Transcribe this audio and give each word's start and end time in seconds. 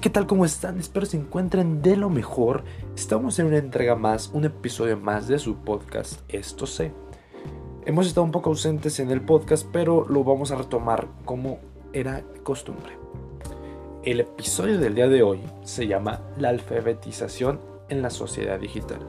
¿qué 0.00 0.10
tal? 0.10 0.28
¿Cómo 0.28 0.44
están? 0.44 0.78
Espero 0.78 1.06
se 1.06 1.16
encuentren 1.16 1.82
de 1.82 1.96
lo 1.96 2.08
mejor. 2.08 2.62
Estamos 2.94 3.36
en 3.40 3.46
una 3.46 3.56
entrega 3.56 3.96
más, 3.96 4.30
un 4.32 4.44
episodio 4.44 4.96
más 4.96 5.26
de 5.26 5.40
su 5.40 5.56
podcast 5.56 6.20
Esto 6.28 6.66
sé. 6.66 6.92
Hemos 7.84 8.06
estado 8.06 8.24
un 8.24 8.30
poco 8.30 8.50
ausentes 8.50 9.00
en 9.00 9.10
el 9.10 9.22
podcast, 9.22 9.66
pero 9.72 10.06
lo 10.08 10.22
vamos 10.22 10.52
a 10.52 10.56
retomar 10.56 11.08
como 11.24 11.58
era 11.92 12.22
costumbre. 12.44 12.92
El 14.04 14.20
episodio 14.20 14.78
del 14.78 14.94
día 14.94 15.08
de 15.08 15.24
hoy 15.24 15.40
se 15.64 15.88
llama 15.88 16.20
La 16.36 16.50
alfabetización 16.50 17.60
en 17.88 18.00
la 18.00 18.10
sociedad 18.10 18.60
digital. 18.60 19.00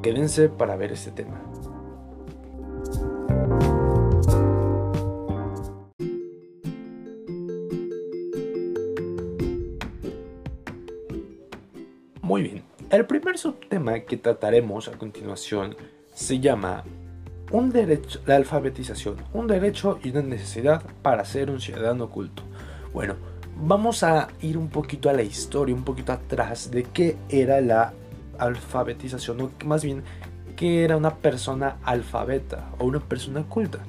Quédense 0.00 0.48
para 0.48 0.76
ver 0.76 0.92
este 0.92 1.10
tema. 1.10 1.40
Subtema 13.44 14.00
que 14.00 14.16
trataremos 14.16 14.88
a 14.88 14.92
continuación 14.92 15.76
se 16.14 16.40
llama 16.40 16.82
un 17.50 17.70
derecho, 17.70 18.18
la 18.24 18.36
alfabetización, 18.36 19.16
un 19.34 19.46
derecho 19.46 19.98
y 20.02 20.08
una 20.12 20.22
necesidad 20.22 20.82
para 21.02 21.26
ser 21.26 21.50
un 21.50 21.60
ciudadano 21.60 22.08
culto. 22.08 22.42
Bueno, 22.94 23.16
vamos 23.54 24.02
a 24.02 24.28
ir 24.40 24.56
un 24.56 24.70
poquito 24.70 25.10
a 25.10 25.12
la 25.12 25.20
historia, 25.20 25.74
un 25.74 25.84
poquito 25.84 26.14
atrás 26.14 26.70
de 26.70 26.84
qué 26.84 27.18
era 27.28 27.60
la 27.60 27.92
alfabetización, 28.38 29.42
o 29.42 29.50
más 29.66 29.84
bien 29.84 30.02
qué 30.56 30.82
era 30.82 30.96
una 30.96 31.16
persona 31.16 31.76
alfabeta 31.84 32.70
o 32.78 32.86
una 32.86 33.00
persona 33.00 33.42
culta. 33.42 33.80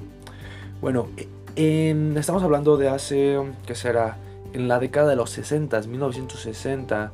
Bueno, 0.82 1.08
estamos 1.54 2.42
hablando 2.42 2.76
de 2.76 2.90
hace, 2.90 3.40
¿qué 3.64 3.74
será? 3.74 4.18
En 4.52 4.68
la 4.68 4.78
década 4.78 5.08
de 5.08 5.16
los 5.16 5.30
60, 5.30 5.80
1960 5.80 7.12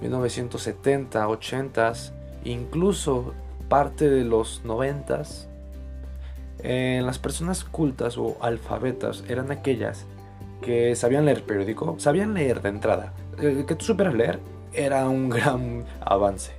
1970, 0.00 1.28
80, 1.28 1.92
incluso 2.44 3.34
parte 3.68 4.08
de 4.08 4.24
los 4.24 4.62
90, 4.64 5.22
eh, 6.62 7.02
las 7.04 7.18
personas 7.18 7.64
cultas 7.64 8.18
o 8.18 8.36
alfabetas 8.40 9.24
eran 9.28 9.50
aquellas 9.50 10.06
que 10.62 10.94
sabían 10.96 11.24
leer 11.24 11.44
periódico, 11.44 11.96
sabían 11.98 12.34
leer 12.34 12.62
de 12.62 12.68
entrada. 12.70 13.12
Eh, 13.40 13.64
que 13.66 13.74
tú 13.74 13.84
supieras 13.84 14.14
leer 14.14 14.40
era 14.72 15.08
un 15.08 15.28
gran 15.30 15.84
avance. 16.00 16.52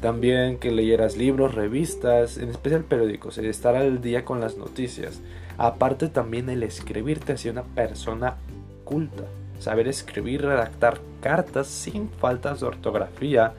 También 0.00 0.58
que 0.58 0.70
leyeras 0.70 1.16
libros, 1.16 1.54
revistas, 1.54 2.36
en 2.36 2.50
especial 2.50 2.84
periódicos, 2.84 3.38
estar 3.38 3.76
al 3.76 4.02
día 4.02 4.24
con 4.24 4.40
las 4.40 4.58
noticias. 4.58 5.20
Aparte 5.56 6.08
también 6.08 6.50
el 6.50 6.62
escribirte 6.62 7.32
hacia 7.32 7.52
una 7.52 7.62
persona 7.62 8.36
culta 8.84 9.24
saber 9.58 9.88
escribir, 9.88 10.42
redactar 10.42 11.00
cartas 11.20 11.66
sin 11.66 12.10
faltas 12.10 12.60
de 12.60 12.66
ortografía, 12.66 13.54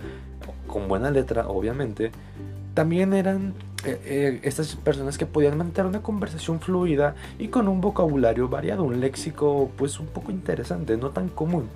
con 0.67 0.87
buena 0.87 1.11
letra, 1.11 1.47
obviamente, 1.47 2.11
también 2.73 3.13
eran 3.13 3.53
eh, 3.85 3.99
eh, 4.05 4.39
estas 4.43 4.75
personas 4.75 5.17
que 5.17 5.25
podían 5.25 5.57
mantener 5.57 5.87
una 5.89 6.01
conversación 6.01 6.59
fluida 6.59 7.15
y 7.39 7.47
con 7.47 7.67
un 7.67 7.81
vocabulario 7.81 8.47
variado, 8.49 8.83
un 8.83 8.99
léxico 8.99 9.71
pues 9.77 9.99
un 9.99 10.07
poco 10.07 10.31
interesante, 10.31 10.97
no 10.97 11.09
tan 11.09 11.29
común 11.29 11.69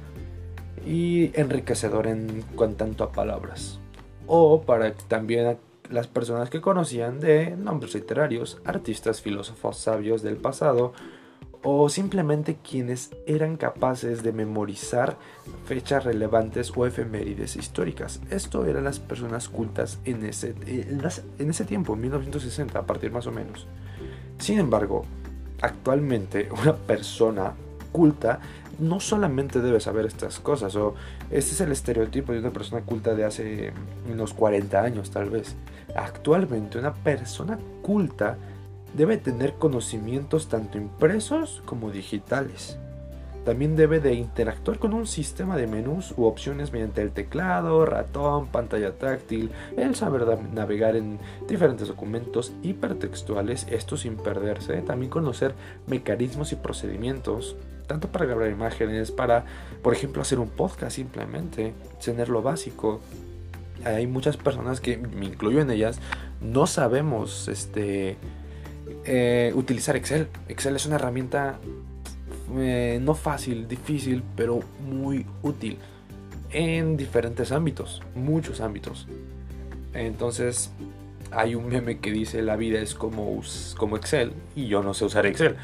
y 0.86 1.32
enriquecedor 1.40 2.08
en 2.08 2.44
cuanto 2.56 3.04
a 3.04 3.12
palabras. 3.12 3.80
O 4.28 4.62
para 4.62 4.94
también 4.94 5.58
las 5.90 6.08
personas 6.08 6.50
que 6.50 6.62
conocían 6.62 7.20
de 7.20 7.56
nombres 7.56 7.94
literarios, 7.94 8.60
artistas, 8.66 9.22
filósofos 9.22 9.78
sabios 9.78 10.22
del 10.22 10.38
pasado, 10.38 10.94
o 11.64 11.90
simplemente 11.90 12.58
quienes 12.58 13.12
eran 13.26 13.56
capaces 13.56 14.24
de 14.24 14.34
memorizar 14.34 15.18
fechas 15.66 16.04
relevantes 16.04 16.72
o 16.76 16.86
efemérides 16.86 17.56
históricas. 17.56 18.20
Esto 18.32 18.66
eran 18.66 18.84
las 18.84 19.00
personas 19.00 19.48
cultas 19.48 20.00
en 20.06 20.26
ese, 20.26 20.56
en 20.66 21.50
ese 21.50 21.66
tiempo, 21.66 21.94
en 21.94 22.02
1960, 22.02 22.80
a 22.80 22.86
partir 22.86 23.12
más 23.12 23.28
o 23.28 23.32
menos. 23.32 23.68
Sin 24.40 24.58
embargo, 24.58 25.06
actualmente 25.62 26.50
una 26.62 26.76
persona 26.76 27.54
culta 27.92 28.40
no 28.80 29.00
solamente 29.00 29.62
debe 29.62 29.80
saber 29.80 30.06
estas 30.06 30.40
cosas, 30.40 30.76
o 30.76 30.96
este 31.30 31.54
es 31.54 31.62
el 31.62 31.72
estereotipo 31.72 32.32
de 32.32 32.40
una 32.40 32.50
persona 32.50 32.82
culta 32.82 33.14
de 33.14 33.26
hace 33.26 33.74
unos 34.12 34.34
40 34.34 34.82
años 34.82 35.12
tal 35.12 35.30
vez. 35.30 35.56
Actualmente 35.96 36.80
una 36.80 36.94
persona 36.94 37.60
culta 37.84 38.38
debe 38.94 39.18
tener 39.18 39.54
conocimientos 39.54 40.48
tanto 40.48 40.78
impresos 40.78 41.62
como 41.66 41.92
digitales. 41.92 42.78
También 43.46 43.76
debe 43.76 44.00
de 44.00 44.14
interactuar 44.14 44.78
con 44.78 44.94
un 44.94 45.08
sistema 45.08 45.58
de 45.58 45.66
menús 45.66 46.14
u 46.16 46.26
opciones 46.26 46.72
mediante 46.72 47.02
el 47.02 47.12
teclado, 47.12 47.86
ratón, 47.88 48.48
pantalla 48.48 48.92
táctil, 48.92 49.50
el 49.78 49.96
saber 49.96 50.28
navegar 50.54 50.96
en 50.96 51.18
diferentes 51.48 51.88
documentos 51.88 52.54
hipertextuales, 52.62 53.66
esto 53.72 53.98
sin 53.98 54.16
perderse, 54.16 54.82
también 54.84 55.10
conocer 55.10 55.56
mecanismos 55.88 56.52
y 56.52 56.56
procedimientos, 56.56 57.56
tanto 57.88 58.10
para 58.10 58.26
grabar 58.26 58.52
imágenes, 58.52 59.10
para, 59.10 59.46
por 59.82 59.94
ejemplo, 59.94 60.22
hacer 60.22 60.38
un 60.38 60.50
podcast 60.50 60.96
simplemente, 60.96 61.74
tener 62.04 62.30
lo 62.30 62.44
básico. 62.44 63.02
Hay 63.84 64.06
muchas 64.06 64.38
personas 64.38 64.80
que, 64.82 64.98
me 64.98 65.26
incluyo 65.26 65.62
en 65.62 65.72
ellas, 65.72 66.00
no 66.42 66.68
sabemos 66.68 67.48
este, 67.48 68.18
eh, 69.06 69.52
utilizar 69.56 69.96
Excel. 69.96 70.28
Excel 70.48 70.76
es 70.76 70.86
una 70.86 70.96
herramienta 70.96 71.60
eh, 72.58 73.00
no 73.02 73.16
fácil, 73.16 73.68
difícil, 73.68 74.24
pero 74.36 74.60
muy 74.86 75.26
útil 75.42 75.78
en 76.52 76.98
diferentes 76.98 77.52
ámbitos, 77.52 78.02
muchos 78.16 78.62
ámbitos. 78.62 79.08
Entonces, 79.94 80.72
hay 81.32 81.56
un 81.56 81.68
meme 81.68 82.00
que 82.00 82.12
dice 82.12 82.42
la 82.42 82.58
vida 82.58 82.80
es 82.80 82.94
como, 82.94 83.42
como 83.78 83.96
Excel 83.98 84.34
y 84.56 84.68
yo 84.68 84.84
no 84.84 84.94
sé 84.94 85.06
usar 85.06 85.26
Excel. 85.26 85.56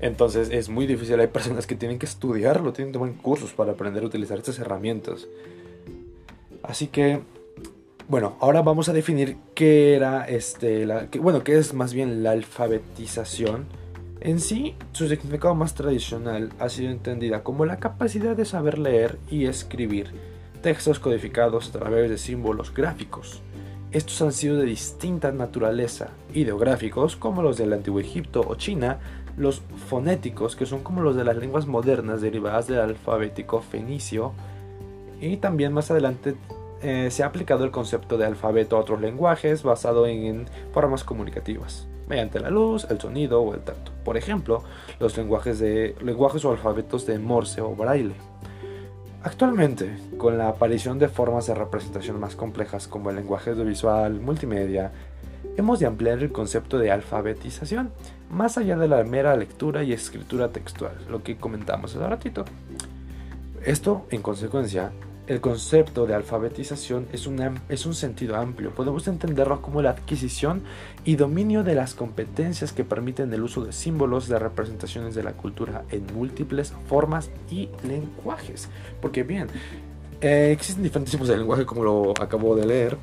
Entonces 0.00 0.50
es 0.50 0.68
muy 0.68 0.86
difícil, 0.86 1.18
hay 1.20 1.28
personas 1.28 1.66
que 1.66 1.76
tienen 1.76 1.98
que 1.98 2.06
estudiarlo, 2.06 2.72
tienen 2.72 2.92
que 2.92 2.98
tomar 2.98 3.14
cursos 3.14 3.52
para 3.52 3.72
aprender 3.72 4.02
a 4.02 4.06
utilizar 4.06 4.38
estas 4.38 4.58
herramientas. 4.58 5.26
Así 6.62 6.88
que 6.88 7.20
bueno, 8.08 8.36
ahora 8.40 8.62
vamos 8.62 8.88
a 8.88 8.92
definir 8.92 9.36
qué 9.54 9.94
era 9.94 10.26
este, 10.26 10.86
bueno, 11.20 11.42
qué 11.42 11.58
es 11.58 11.72
más 11.72 11.94
bien 11.94 12.22
la 12.22 12.32
alfabetización. 12.32 13.66
En 14.20 14.40
sí, 14.40 14.74
su 14.92 15.08
significado 15.08 15.54
más 15.54 15.74
tradicional 15.74 16.50
ha 16.58 16.68
sido 16.68 16.90
entendida 16.90 17.42
como 17.42 17.64
la 17.64 17.78
capacidad 17.78 18.36
de 18.36 18.44
saber 18.44 18.78
leer 18.78 19.18
y 19.30 19.46
escribir 19.46 20.08
textos 20.62 20.98
codificados 20.98 21.68
a 21.68 21.72
través 21.78 22.08
de 22.08 22.18
símbolos 22.18 22.72
gráficos. 22.72 23.42
Estos 23.92 24.20
han 24.22 24.32
sido 24.32 24.56
de 24.56 24.64
distinta 24.64 25.30
naturaleza, 25.30 26.08
ideográficos 26.32 27.16
como 27.16 27.42
los 27.42 27.58
del 27.58 27.72
Antiguo 27.72 28.00
Egipto 28.00 28.40
o 28.46 28.54
China, 28.54 28.98
los 29.36 29.62
fonéticos 29.88 30.56
que 30.56 30.66
son 30.66 30.82
como 30.82 31.02
los 31.02 31.16
de 31.16 31.24
las 31.24 31.36
lenguas 31.36 31.66
modernas 31.66 32.20
derivadas 32.20 32.66
del 32.66 32.80
alfabético 32.80 33.60
fenicio, 33.60 34.32
y 35.20 35.36
también 35.36 35.72
más 35.72 35.90
adelante 35.90 36.34
eh, 36.82 37.08
se 37.10 37.22
ha 37.22 37.26
aplicado 37.26 37.64
el 37.64 37.70
concepto 37.70 38.18
de 38.18 38.26
alfabeto 38.26 38.76
a 38.76 38.80
otros 38.80 39.00
lenguajes 39.00 39.62
basado 39.62 40.06
en 40.06 40.46
formas 40.72 41.04
comunicativas, 41.04 41.86
mediante 42.08 42.40
la 42.40 42.50
luz, 42.50 42.86
el 42.90 43.00
sonido 43.00 43.40
o 43.40 43.54
el 43.54 43.60
tacto. 43.60 43.92
Por 44.04 44.16
ejemplo, 44.16 44.62
los 45.00 45.16
lenguajes, 45.16 45.58
de, 45.58 45.96
lenguajes 46.02 46.44
o 46.44 46.50
alfabetos 46.50 47.06
de 47.06 47.18
Morse 47.18 47.60
o 47.60 47.74
Braille. 47.74 48.14
Actualmente, 49.22 49.96
con 50.18 50.36
la 50.36 50.48
aparición 50.48 50.98
de 50.98 51.08
formas 51.08 51.46
de 51.46 51.54
representación 51.54 52.20
más 52.20 52.36
complejas 52.36 52.86
como 52.86 53.08
el 53.08 53.16
lenguaje 53.16 53.54
visual, 53.54 54.20
multimedia, 54.20 54.92
hemos 55.56 55.78
de 55.80 55.86
ampliar 55.86 56.18
el 56.18 56.32
concepto 56.32 56.78
de 56.78 56.90
alfabetización 56.90 57.92
más 58.30 58.58
allá 58.58 58.76
de 58.76 58.88
la 58.88 59.02
mera 59.04 59.36
lectura 59.36 59.82
y 59.82 59.92
escritura 59.92 60.48
textual, 60.48 60.92
lo 61.08 61.22
que 61.22 61.36
comentamos 61.36 61.94
hace 61.94 62.06
ratito. 62.06 62.44
Esto, 63.64 64.04
en 64.10 64.20
consecuencia, 64.20 64.92
el 65.26 65.40
concepto 65.40 66.06
de 66.06 66.14
alfabetización 66.14 67.06
es, 67.12 67.28
es, 67.68 67.86
un 67.86 67.94
sentido 67.94 68.36
amplio. 68.36 68.72
Podemos 68.72 69.08
entenderlo 69.08 69.62
como 69.62 69.80
la 69.80 69.90
adquisición 69.90 70.62
y 71.04 71.16
dominio 71.16 71.64
de 71.64 71.74
las 71.74 71.94
competencias 71.94 72.72
que 72.72 72.84
permiten 72.84 73.32
el 73.32 73.42
uso 73.42 73.64
de 73.64 73.72
símbolos 73.72 74.28
de 74.28 74.38
representaciones 74.38 75.14
de 75.14 75.22
la 75.22 75.32
cultura 75.32 75.84
en 75.90 76.06
múltiples 76.14 76.74
formas 76.88 77.30
y 77.50 77.70
lenguajes. 77.88 78.68
Porque 79.00 79.22
bien, 79.22 79.48
eh, 80.20 80.50
existen 80.52 80.82
diferentes 80.82 81.12
tipos 81.12 81.28
de 81.28 81.38
lenguaje 81.38 81.64
como 81.64 81.84
lo 81.84 82.10
acabo 82.20 82.54
de 82.54 82.66
leer. 82.66 82.98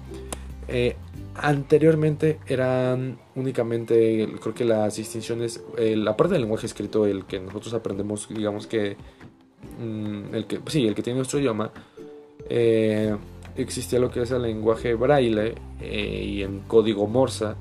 Eh, 0.68 0.96
anteriormente 1.34 2.40
eran 2.46 3.18
únicamente, 3.36 4.30
creo 4.40 4.54
que 4.54 4.66
las 4.66 4.96
distinciones, 4.96 5.64
la 5.76 6.16
parte 6.16 6.34
del 6.34 6.44
lenguaje 6.44 6.68
escrito, 6.68 7.08
el 7.08 7.26
que 7.26 7.40
nosotros 7.40 7.74
aprendemos, 7.74 8.28
digamos 8.30 8.68
que, 8.68 8.96
mm, 9.80 10.36
el 10.36 10.46
que, 10.46 10.60
sí, 10.68 10.86
el 10.86 10.94
que 10.94 11.02
tiene 11.02 11.18
nuestro 11.18 11.40
idioma, 11.40 11.72
eh, 12.50 13.16
existía 13.56 14.00
lo 14.00 14.12
que 14.12 14.22
es 14.22 14.32
el 14.32 14.42
lenguaje 14.44 14.94
braille 14.94 15.56
eh, 15.80 16.24
y 16.26 16.44
en 16.44 16.62
código 16.62 17.08
morsa 17.08 17.56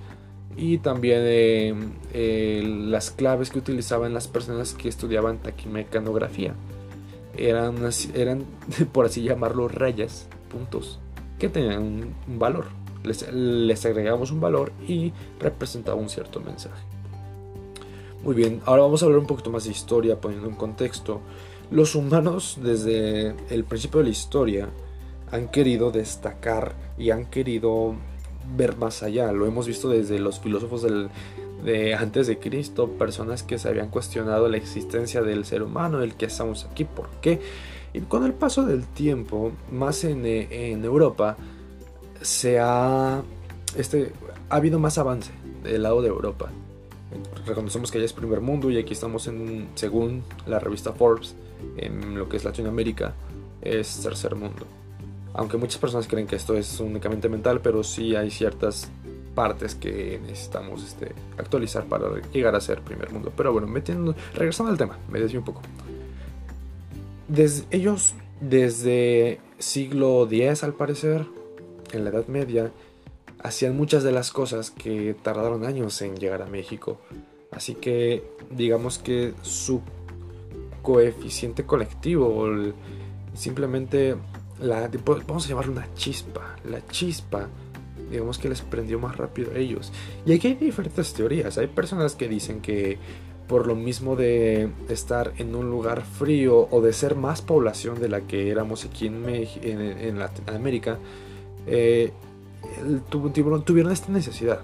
y 0.56 0.78
también 0.78 1.20
eh, 2.12 2.62
las 2.64 3.10
claves 3.10 3.50
que 3.50 3.58
utilizaban 3.58 4.12
las 4.12 4.28
personas 4.28 4.74
que 4.74 4.88
estudiaban 4.88 5.38
taquimecanografía. 5.38 6.54
eran, 7.36 7.76
eran 8.14 8.44
por 8.92 9.06
así 9.06 9.22
llamarlo, 9.22 9.68
rayas, 9.68 10.26
puntos, 10.50 10.98
que 11.38 11.48
tenían 11.48 11.82
un, 12.28 12.38
valor. 12.38 12.66
Les, 13.04 13.32
les 13.32 13.86
agregamos 13.86 14.30
un 14.30 14.40
valor 14.40 14.72
y 14.86 15.12
representaba 15.38 15.96
un 15.96 16.10
cierto 16.10 16.40
mensaje. 16.40 16.82
Muy 18.22 18.34
bien, 18.34 18.60
ahora 18.66 18.82
vamos 18.82 19.02
a 19.02 19.06
hablar 19.06 19.20
un 19.20 19.26
poquito 19.26 19.50
más 19.50 19.64
de 19.64 19.70
historia, 19.70 20.20
poniendo 20.20 20.46
un 20.46 20.56
contexto. 20.56 21.22
Los 21.70 21.94
humanos 21.94 22.58
desde 22.62 23.34
el 23.48 23.64
principio 23.64 23.98
de 23.98 24.04
la 24.04 24.10
historia 24.10 24.68
han 25.30 25.48
querido 25.48 25.92
destacar 25.92 26.74
y 26.98 27.10
han 27.10 27.26
querido 27.26 27.94
ver 28.56 28.76
más 28.76 29.04
allá. 29.04 29.30
Lo 29.32 29.46
hemos 29.46 29.68
visto 29.68 29.88
desde 29.88 30.18
los 30.18 30.40
filósofos 30.40 30.84
de 31.64 31.94
antes 31.94 32.26
de 32.26 32.38
Cristo, 32.38 32.88
personas 32.88 33.44
que 33.44 33.58
se 33.58 33.68
habían 33.68 33.88
cuestionado 33.88 34.48
la 34.48 34.56
existencia 34.56 35.22
del 35.22 35.44
ser 35.44 35.62
humano, 35.62 36.02
el 36.02 36.14
que 36.14 36.26
estamos 36.26 36.64
aquí, 36.64 36.84
por 36.84 37.08
qué. 37.20 37.40
Y 37.92 38.00
con 38.00 38.24
el 38.24 38.32
paso 38.32 38.64
del 38.64 38.84
tiempo, 38.86 39.52
más 39.70 40.02
en, 40.04 40.26
en 40.26 40.84
Europa, 40.84 41.36
se 42.20 42.58
ha, 42.58 43.22
este, 43.76 44.12
ha 44.48 44.56
habido 44.56 44.78
más 44.80 44.98
avance 44.98 45.30
del 45.62 45.84
lado 45.84 46.02
de 46.02 46.08
Europa. 46.08 46.50
Reconocemos 47.46 47.90
que 47.90 47.98
ya 47.98 48.04
es 48.04 48.12
primer 48.12 48.40
mundo 48.40 48.70
y 48.70 48.78
aquí 48.78 48.92
estamos 48.92 49.26
en, 49.26 49.68
según 49.74 50.22
la 50.46 50.58
revista 50.58 50.92
Forbes, 50.92 51.34
en 51.76 52.18
lo 52.18 52.28
que 52.28 52.36
es 52.36 52.44
Latinoamérica, 52.44 53.14
es 53.62 54.00
tercer 54.02 54.34
mundo. 54.34 54.66
Aunque 55.34 55.56
muchas 55.56 55.78
personas 55.78 56.08
creen 56.08 56.26
que 56.26 56.36
esto 56.36 56.56
es 56.56 56.80
únicamente 56.80 57.28
mental, 57.28 57.60
pero 57.60 57.84
sí 57.84 58.16
hay 58.16 58.30
ciertas 58.30 58.90
partes 59.34 59.74
que 59.74 60.20
necesitamos 60.22 60.84
este, 60.84 61.12
actualizar 61.38 61.84
para 61.84 62.08
llegar 62.32 62.54
a 62.56 62.60
ser 62.60 62.80
primer 62.82 63.12
mundo. 63.12 63.32
Pero 63.36 63.52
bueno, 63.52 63.68
metiendo, 63.68 64.14
regresando 64.34 64.72
al 64.72 64.78
tema, 64.78 64.98
me 65.10 65.20
decía 65.20 65.38
un 65.38 65.44
poco. 65.44 65.62
Desde, 67.28 67.64
ellos, 67.70 68.14
desde 68.40 69.40
siglo 69.58 70.28
X 70.28 70.64
al 70.64 70.74
parecer, 70.74 71.26
en 71.92 72.04
la 72.04 72.10
Edad 72.10 72.26
Media, 72.26 72.72
hacían 73.42 73.76
muchas 73.76 74.02
de 74.02 74.12
las 74.12 74.32
cosas 74.32 74.70
que 74.70 75.14
tardaron 75.22 75.64
años 75.64 76.00
en 76.02 76.16
llegar 76.16 76.42
a 76.42 76.46
México. 76.46 77.00
Así 77.52 77.74
que 77.74 78.24
digamos 78.50 78.98
que 78.98 79.34
su 79.42 79.80
coeficiente 80.82 81.64
colectivo, 81.64 82.46
simplemente 83.34 84.16
la, 84.60 84.90
vamos 85.26 85.46
a 85.46 85.48
llamarlo 85.48 85.72
una 85.72 85.92
chispa, 85.94 86.56
la 86.68 86.86
chispa, 86.86 87.48
digamos 88.10 88.38
que 88.38 88.48
les 88.48 88.60
prendió 88.62 88.98
más 88.98 89.16
rápido 89.16 89.52
a 89.52 89.58
ellos. 89.58 89.92
Y 90.26 90.32
aquí 90.32 90.48
hay 90.48 90.54
diferentes 90.54 91.12
teorías, 91.12 91.58
hay 91.58 91.68
personas 91.68 92.14
que 92.14 92.28
dicen 92.28 92.60
que 92.60 92.98
por 93.50 93.66
lo 93.66 93.74
mismo 93.74 94.14
de 94.14 94.70
estar 94.88 95.32
en 95.38 95.56
un 95.56 95.70
lugar 95.70 96.02
frío 96.02 96.68
o 96.70 96.80
de 96.80 96.92
ser 96.92 97.16
más 97.16 97.42
población 97.42 98.00
de 98.00 98.08
la 98.08 98.20
que 98.20 98.48
éramos 98.48 98.84
aquí 98.84 99.08
en, 99.08 99.24
en, 99.26 100.18
Latinoamérica, 100.20 100.98
eh, 101.66 102.12
tuvieron, 103.08 103.64
tuvieron 103.64 103.90
esta 103.90 104.12
necesidad 104.12 104.60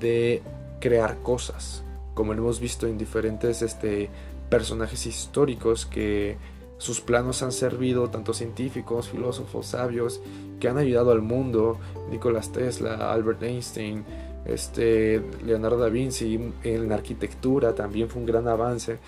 de 0.00 0.40
crear 0.80 1.18
cosas, 1.18 1.84
como 2.14 2.32
lo 2.32 2.42
hemos 2.42 2.60
visto 2.60 2.86
en 2.86 2.96
diferentes 2.96 3.60
este, 3.60 4.08
personajes 4.52 5.06
históricos 5.06 5.86
que 5.86 6.36
sus 6.76 7.00
planos 7.00 7.42
han 7.42 7.52
servido 7.52 8.10
tanto 8.10 8.34
científicos, 8.34 9.08
filósofos, 9.08 9.68
sabios 9.68 10.20
que 10.60 10.68
han 10.68 10.76
ayudado 10.76 11.10
al 11.10 11.22
mundo, 11.22 11.78
Nicolás 12.10 12.52
Tesla, 12.52 13.14
Albert 13.14 13.42
Einstein, 13.44 14.04
este, 14.44 15.22
Leonardo 15.46 15.78
da 15.78 15.88
Vinci 15.88 16.52
en 16.64 16.88
la 16.90 16.96
arquitectura 16.96 17.74
también 17.74 18.10
fue 18.10 18.20
un 18.20 18.26
gran 18.26 18.46
avance. 18.46 18.98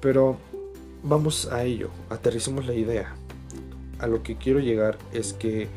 Pero 0.00 0.38
vamos 1.02 1.52
a 1.52 1.62
ello, 1.62 1.90
aterricemos 2.08 2.66
la 2.66 2.72
idea. 2.72 3.14
A 3.98 4.06
lo 4.06 4.22
que 4.22 4.36
quiero 4.36 4.60
llegar 4.60 4.96
es 5.12 5.34
que 5.34 5.68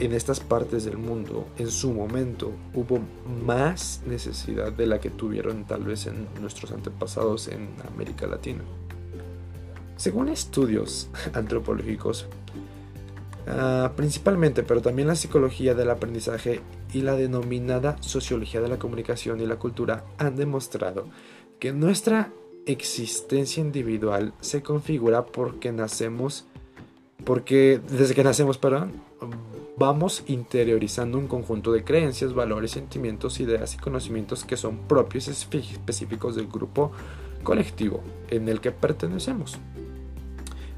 en 0.00 0.14
estas 0.14 0.40
partes 0.40 0.84
del 0.84 0.96
mundo, 0.96 1.46
en 1.58 1.70
su 1.70 1.92
momento, 1.92 2.52
hubo 2.74 3.00
más 3.44 4.02
necesidad 4.06 4.72
de 4.72 4.86
la 4.86 4.98
que 4.98 5.10
tuvieron 5.10 5.66
tal 5.66 5.84
vez 5.84 6.06
en 6.06 6.26
nuestros 6.40 6.72
antepasados 6.72 7.48
en 7.48 7.68
América 7.86 8.26
Latina. 8.26 8.62
Según 9.96 10.30
estudios 10.30 11.10
antropológicos, 11.34 12.26
ah, 13.46 13.92
principalmente, 13.94 14.62
pero 14.62 14.80
también 14.80 15.08
la 15.08 15.14
psicología 15.14 15.74
del 15.74 15.90
aprendizaje 15.90 16.62
y 16.94 17.02
la 17.02 17.14
denominada 17.14 17.96
sociología 18.00 18.62
de 18.62 18.68
la 18.68 18.78
comunicación 18.78 19.40
y 19.40 19.46
la 19.46 19.56
cultura 19.56 20.04
han 20.16 20.36
demostrado 20.36 21.04
que 21.58 21.72
nuestra 21.72 22.32
existencia 22.64 23.60
individual 23.60 24.32
se 24.40 24.62
configura 24.62 25.26
porque 25.26 25.72
nacemos, 25.72 26.46
porque 27.26 27.80
desde 27.90 28.14
que 28.14 28.24
nacemos, 28.24 28.56
perdón, 28.56 28.92
vamos 29.80 30.24
interiorizando 30.26 31.16
un 31.16 31.26
conjunto 31.26 31.72
de 31.72 31.84
creencias, 31.84 32.34
valores, 32.34 32.72
sentimientos, 32.72 33.40
ideas 33.40 33.74
y 33.74 33.78
conocimientos 33.78 34.44
que 34.44 34.58
son 34.58 34.76
propios 34.80 35.26
y 35.26 35.30
específicos 35.30 36.36
del 36.36 36.48
grupo 36.48 36.92
colectivo 37.42 38.02
en 38.28 38.50
el 38.50 38.60
que 38.60 38.72
pertenecemos. 38.72 39.56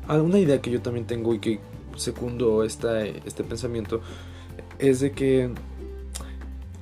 Una 0.09 0.39
idea 0.39 0.63
que 0.63 0.71
yo 0.71 0.81
también 0.83 1.09
tengo 1.09 1.35
y 1.35 1.41
que 1.41 1.59
secundo 1.97 2.63
este 2.63 3.43
pensamiento 3.43 4.03
es 4.79 5.01
de 5.01 5.11
que 5.11 5.51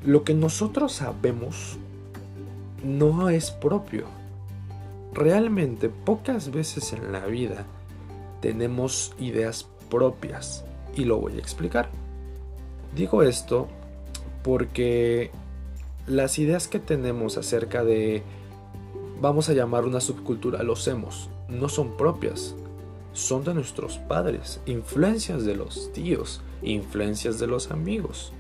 lo 0.05 0.23
que 0.23 0.35
nosotros 0.35 0.93
sabemos 0.93 1.79
no 2.85 3.31
es 3.31 3.51
propio. 3.51 4.05
Realmente 5.15 5.89
pocas 5.89 6.51
veces 6.51 6.93
en 6.93 7.13
la 7.13 7.25
vida 7.25 7.65
tenemos 8.43 9.15
ideas 9.19 9.67
propias 9.89 10.67
y 10.95 11.05
lo 11.05 11.17
voy 11.17 11.37
a 11.37 11.39
explicar. 11.39 11.89
Digo 12.95 13.23
esto 13.23 13.69
porque 14.43 15.31
las 16.07 16.39
ideas 16.39 16.69
que 16.69 16.79
tenemos 16.79 17.37
acerca 17.37 17.85
de, 17.85 18.23
vamos 19.21 19.49
a 19.49 19.53
llamar 19.53 19.85
una 19.85 20.01
subcultura, 20.01 20.63
los 20.63 20.87
hemos, 20.89 21.31
no 21.49 21.69
son 21.69 21.97
propias 21.97 22.55
son 23.13 23.45
de 23.45 23.55
nuestros 23.55 23.99
padres, 23.99 24.61
influencias 24.67 25.45
de 25.45 25.57
los 25.57 25.93
tíos, 25.93 26.41
influencias 26.63 27.39
de 27.39 27.47
los 27.47 27.71
amigos. 27.71 28.33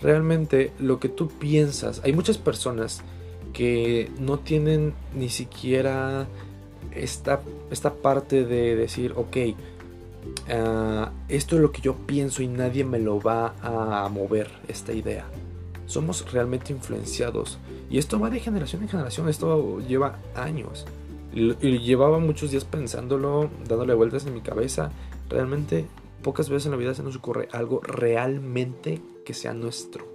Realmente 0.00 0.72
lo 0.78 0.98
que 1.00 1.08
tú 1.08 1.28
piensas, 1.28 2.00
hay 2.04 2.12
muchas 2.12 2.38
personas 2.38 3.02
que 3.52 4.10
no 4.18 4.38
tienen 4.38 4.94
ni 5.14 5.28
siquiera 5.28 6.26
esta, 6.94 7.40
esta 7.70 7.94
parte 7.94 8.44
de 8.44 8.76
decir, 8.76 9.12
ok, 9.16 9.36
ah, 10.48 11.10
esto 11.28 11.56
es 11.56 11.62
lo 11.62 11.72
que 11.72 11.80
yo 11.80 11.94
pienso 11.94 12.42
y 12.42 12.48
nadie 12.48 12.84
me 12.84 12.98
lo 12.98 13.20
va 13.20 13.54
a 13.60 14.08
mover, 14.08 14.50
esta 14.68 14.92
idea. 14.92 15.26
Somos 15.86 16.30
realmente 16.32 16.72
influenciados. 16.72 17.58
Y 17.88 17.98
esto 17.98 18.18
va 18.18 18.30
de 18.30 18.40
generación 18.40 18.82
en 18.82 18.88
generación, 18.88 19.28
esto 19.28 19.80
lleva 19.80 20.18
años. 20.34 20.86
Y, 21.32 21.78
llevaba 21.78 22.18
muchos 22.18 22.50
días 22.50 22.64
pensándolo, 22.64 23.50
dándole 23.68 23.94
vueltas 23.94 24.26
en 24.26 24.34
mi 24.34 24.40
cabeza. 24.40 24.90
Realmente 25.28 25.86
pocas 26.22 26.48
veces 26.48 26.66
en 26.66 26.72
la 26.72 26.78
vida 26.78 26.94
se 26.94 27.02
nos 27.02 27.16
ocurre 27.16 27.48
algo 27.52 27.80
realmente 27.82 29.00
que 29.24 29.34
sea 29.34 29.54
nuestro. 29.54 30.06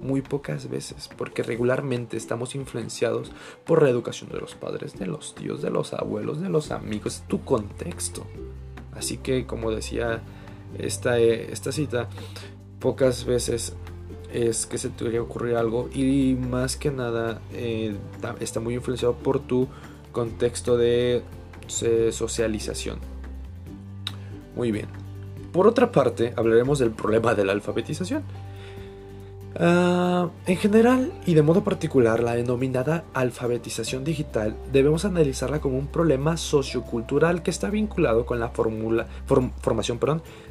Muy 0.00 0.22
pocas 0.22 0.68
veces, 0.68 1.08
porque 1.16 1.42
regularmente 1.42 2.16
estamos 2.16 2.54
influenciados 2.54 3.32
por 3.64 3.82
la 3.82 3.90
educación 3.90 4.30
de 4.30 4.40
los 4.40 4.54
padres, 4.54 4.98
de 4.98 5.06
los 5.06 5.34
tíos, 5.34 5.62
de 5.62 5.70
los 5.70 5.92
abuelos, 5.92 6.40
de 6.40 6.48
los 6.48 6.70
amigos, 6.70 7.22
tu 7.28 7.44
contexto. 7.44 8.26
Así 8.96 9.18
que, 9.18 9.46
como 9.46 9.70
decía 9.70 10.22
esta, 10.78 11.18
esta 11.18 11.72
cita, 11.72 12.08
pocas 12.80 13.24
veces 13.24 13.74
es 14.32 14.66
que 14.66 14.78
se 14.78 14.90
te 14.90 15.18
ocurrir 15.18 15.56
algo 15.56 15.88
y 15.94 16.34
más 16.34 16.76
que 16.76 16.90
nada 16.90 17.40
eh, 17.52 17.96
está 18.40 18.60
muy 18.60 18.74
influenciado 18.74 19.14
por 19.14 19.40
tu 19.40 19.68
contexto 20.12 20.76
de 20.76 21.22
socialización. 21.68 22.98
Muy 24.54 24.72
bien. 24.72 24.86
Por 25.52 25.66
otra 25.66 25.92
parte, 25.92 26.32
hablaremos 26.36 26.78
del 26.78 26.90
problema 26.90 27.34
de 27.34 27.44
la 27.44 27.52
alfabetización. 27.52 28.22
Ah, 29.58 30.28
en 30.46 30.56
general 30.58 31.12
y 31.24 31.32
de 31.34 31.42
modo 31.42 31.64
particular, 31.64 32.22
la 32.22 32.34
denominada 32.34 33.04
alfabetización 33.14 34.04
digital 34.04 34.54
debemos 34.70 35.06
analizarla 35.06 35.60
como 35.60 35.78
un 35.78 35.86
problema 35.86 36.36
sociocultural 36.36 37.42
que 37.42 37.50
está 37.50 37.70
vinculado 37.70 38.26
con 38.26 38.38
la 38.38 38.50
formación 38.50 39.98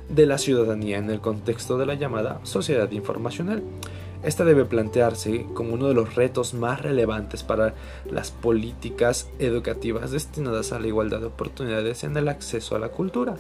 de 0.10 0.26
la 0.26 0.38
ciudadanía 0.40 0.98
en 0.98 1.10
el 1.12 1.22
contexto 1.22 1.78
de 1.78 1.86
la 1.86 1.94
llamada 1.94 2.40
sociedad 2.44 2.90
informacional. 2.92 3.62
Esta 4.24 4.44
debe 4.44 4.66
plantearse 4.66 5.46
como 5.54 5.76
uno 5.76 5.88
de 5.88 5.94
los 5.94 6.16
retos 6.16 6.56
más 6.56 6.82
relevantes 6.82 7.44
para 7.44 7.76
las 8.10 8.32
políticas 8.32 9.30
educativas 9.38 10.10
destinadas 10.10 10.72
a 10.72 10.80
la 10.80 10.88
igualdad 10.88 11.20
de 11.20 11.28
oportunidades 11.28 12.04
en 12.04 12.18
el 12.18 12.28
acceso 12.28 12.76
a 12.76 12.80
la 12.80 12.90
cultura. 12.90 13.36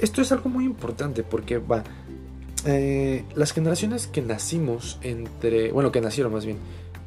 Esto 0.00 0.20
es 0.20 0.32
algo 0.32 0.48
muy 0.48 0.64
importante 0.64 1.22
porque 1.22 1.58
va, 1.58 1.84
eh, 2.70 3.24
las 3.34 3.52
generaciones 3.52 4.06
que 4.06 4.20
nacimos 4.20 4.98
entre, 5.00 5.72
bueno, 5.72 5.90
que 5.90 6.02
nacieron 6.02 6.32
más 6.34 6.44
bien, 6.44 6.58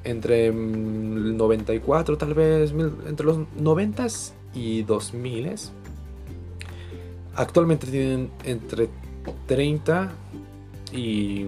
entre 0.04 0.48
el 0.48 1.38
94 1.38 2.18
tal 2.18 2.34
vez, 2.34 2.72
entre 2.72 3.26
los 3.26 3.40
90 3.60 4.08
y 4.56 4.82
2000 4.82 5.56
Actualmente 7.36 7.86
tienen 7.88 8.32
entre 8.44 8.90
30 9.46 10.12
y 10.94 11.46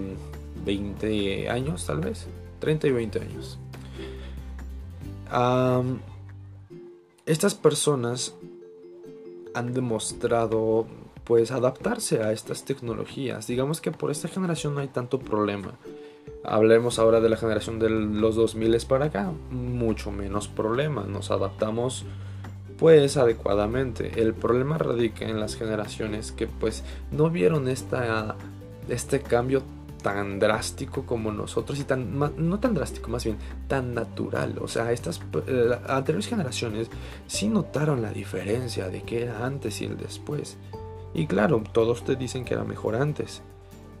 20 0.64 1.50
años, 1.50 1.84
tal 1.84 2.00
vez. 2.00 2.28
30 2.60 2.86
y 2.86 2.90
20 2.92 3.20
años. 3.20 3.58
estas 7.26 7.54
personas 7.56 8.32
han 9.54 9.74
demostrado 9.74 10.86
pues 11.24 11.50
adaptarse 11.50 12.22
a 12.22 12.32
estas 12.32 12.64
tecnologías. 12.64 13.46
Digamos 13.46 13.80
que 13.80 13.90
por 13.90 14.10
esta 14.10 14.28
generación 14.28 14.74
no 14.74 14.80
hay 14.80 14.88
tanto 14.88 15.18
problema. 15.18 15.74
Hablemos 16.44 16.98
ahora 16.98 17.20
de 17.20 17.30
la 17.30 17.36
generación 17.36 17.78
de 17.78 17.88
los 17.88 18.36
2000 18.36 18.76
para 18.86 19.06
acá, 19.06 19.32
mucho 19.50 20.10
menos 20.12 20.48
problema. 20.48 21.04
Nos 21.04 21.30
adaptamos 21.30 22.04
pues 22.78 23.16
adecuadamente. 23.16 24.20
El 24.20 24.34
problema 24.34 24.76
radica 24.76 25.24
en 25.24 25.40
las 25.40 25.56
generaciones 25.56 26.32
que 26.32 26.46
pues 26.46 26.82
no 27.10 27.30
vieron 27.30 27.68
esta, 27.68 28.36
este 28.88 29.20
cambio 29.20 29.62
tan 30.02 30.38
drástico 30.38 31.06
como 31.06 31.32
nosotros 31.32 31.78
y 31.80 31.84
tan 31.84 32.18
no 32.18 32.60
tan 32.60 32.74
drástico 32.74 33.08
más 33.08 33.24
bien 33.24 33.38
tan 33.68 33.94
natural 33.94 34.58
o 34.60 34.68
sea 34.68 34.92
estas 34.92 35.18
anteriores 35.88 36.28
generaciones 36.28 36.90
sí 37.26 37.48
notaron 37.48 38.02
la 38.02 38.12
diferencia 38.12 38.90
de 38.90 39.00
qué 39.00 39.22
era 39.22 39.46
antes 39.46 39.80
y 39.80 39.86
el 39.86 39.96
después 39.96 40.58
y 41.14 41.26
claro 41.26 41.62
todos 41.72 42.04
te 42.04 42.16
dicen 42.16 42.44
que 42.44 42.54
era 42.54 42.64
mejor 42.64 42.96
antes 42.96 43.42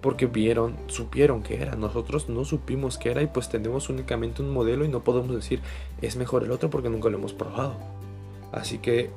porque 0.00 0.26
vieron 0.26 0.76
supieron 0.88 1.42
que 1.42 1.62
era 1.62 1.76
nosotros 1.76 2.28
no 2.28 2.44
supimos 2.44 2.98
qué 2.98 3.12
era 3.12 3.22
y 3.22 3.26
pues 3.26 3.48
tenemos 3.48 3.88
únicamente 3.88 4.42
un 4.42 4.50
modelo 4.50 4.84
y 4.84 4.88
no 4.88 5.02
podemos 5.02 5.34
decir 5.34 5.60
es 6.02 6.16
mejor 6.16 6.44
el 6.44 6.50
otro 6.50 6.70
porque 6.70 6.90
nunca 6.90 7.08
lo 7.08 7.18
hemos 7.18 7.32
probado 7.32 7.74
así 8.52 8.78
que 8.78 9.10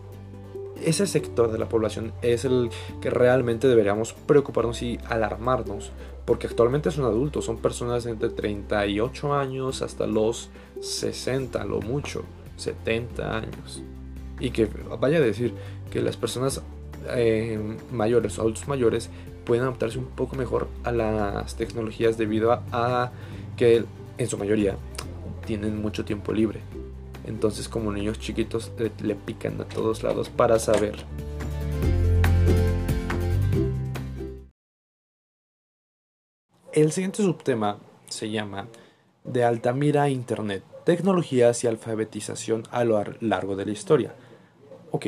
ese 0.83 1.07
sector 1.07 1.51
de 1.51 1.57
la 1.57 1.67
población 1.67 2.13
es 2.21 2.45
el 2.45 2.69
que 3.01 3.09
realmente 3.09 3.67
deberíamos 3.67 4.13
preocuparnos 4.13 4.81
y 4.83 4.99
alarmarnos 5.09 5.91
porque 6.27 6.47
actualmente 6.47 6.91
son 6.91 7.05
adultos, 7.05 7.45
son 7.45 7.57
personas 7.57 8.05
entre 8.05 8.27
38 8.27 9.33
años 9.33 9.81
hasta 9.81 10.05
los 10.05 10.49
60, 10.81 11.63
lo 11.63 11.79
mucho, 11.79 12.23
70 12.57 13.37
años. 13.37 13.81
Y 14.37 14.49
que 14.49 14.67
vaya 14.99 15.19
a 15.19 15.21
decir 15.21 15.53
que 15.89 16.01
las 16.01 16.17
personas 16.17 16.61
eh, 17.09 17.59
mayores, 17.91 18.39
adultos 18.39 18.67
mayores, 18.67 19.09
pueden 19.45 19.63
adaptarse 19.63 19.97
un 19.97 20.05
poco 20.05 20.35
mejor 20.35 20.67
a 20.83 20.91
las 20.91 21.55
tecnologías 21.55 22.17
debido 22.17 22.51
a, 22.51 23.11
que 23.55 23.85
en 24.17 24.27
su 24.27 24.37
mayoría 24.37 24.75
tienen 25.45 25.81
mucho 25.81 26.03
tiempo 26.05 26.33
libre. 26.33 26.61
Entonces 27.25 27.67
como 27.67 27.91
niños 27.91 28.19
chiquitos 28.19 28.71
le 29.01 29.15
pican 29.15 29.59
a 29.59 29.65
todos 29.65 30.03
lados 30.03 30.29
para 30.29 30.59
saber 30.59 30.95
El 36.77 36.91
siguiente 36.91 37.23
subtema 37.23 37.79
se 38.07 38.29
llama 38.29 38.67
De 39.23 39.43
Altamira 39.43 40.03
a 40.03 40.09
Internet, 40.09 40.61
tecnologías 40.85 41.63
y 41.63 41.67
alfabetización 41.67 42.65
a 42.69 42.83
lo 42.83 43.03
largo 43.19 43.55
de 43.55 43.65
la 43.65 43.71
historia. 43.71 44.13
Ok, 44.91 45.07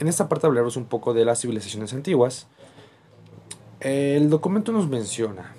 en 0.00 0.08
esta 0.08 0.28
parte 0.28 0.46
hablaremos 0.46 0.76
un 0.76 0.86
poco 0.86 1.14
de 1.14 1.24
las 1.24 1.40
civilizaciones 1.40 1.92
antiguas. 1.92 2.48
El 3.80 4.30
documento 4.30 4.72
nos 4.72 4.88
menciona 4.88 5.54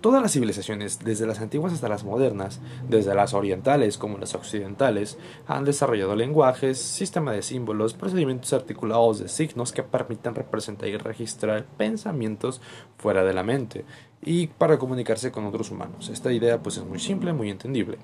todas 0.00 0.22
las 0.22 0.32
civilizaciones, 0.32 1.00
desde 1.00 1.26
las 1.26 1.40
antiguas 1.40 1.72
hasta 1.72 1.88
las 1.88 2.04
modernas, 2.04 2.60
desde 2.88 3.14
las 3.14 3.34
orientales 3.34 3.98
como 3.98 4.18
las 4.18 4.34
occidentales, 4.34 5.18
han 5.48 5.64
desarrollado 5.64 6.14
lenguajes, 6.14 6.78
sistemas 6.78 7.34
de 7.34 7.42
símbolos, 7.42 7.94
procedimientos 7.94 8.52
articulados 8.52 9.18
de 9.18 9.28
signos 9.28 9.72
que 9.72 9.82
permitan 9.82 10.34
representar 10.34 10.88
y 10.88 10.96
registrar 10.96 11.64
pensamientos 11.76 12.60
fuera 12.98 13.24
de 13.24 13.34
la 13.34 13.42
mente 13.42 13.84
y 14.22 14.46
para 14.46 14.78
comunicarse 14.78 15.32
con 15.32 15.44
otros 15.46 15.70
humanos. 15.70 16.08
Esta 16.08 16.32
idea 16.32 16.62
pues 16.62 16.76
es 16.76 16.84
muy 16.84 17.00
simple, 17.00 17.32
muy 17.32 17.50
entendible. 17.50 17.98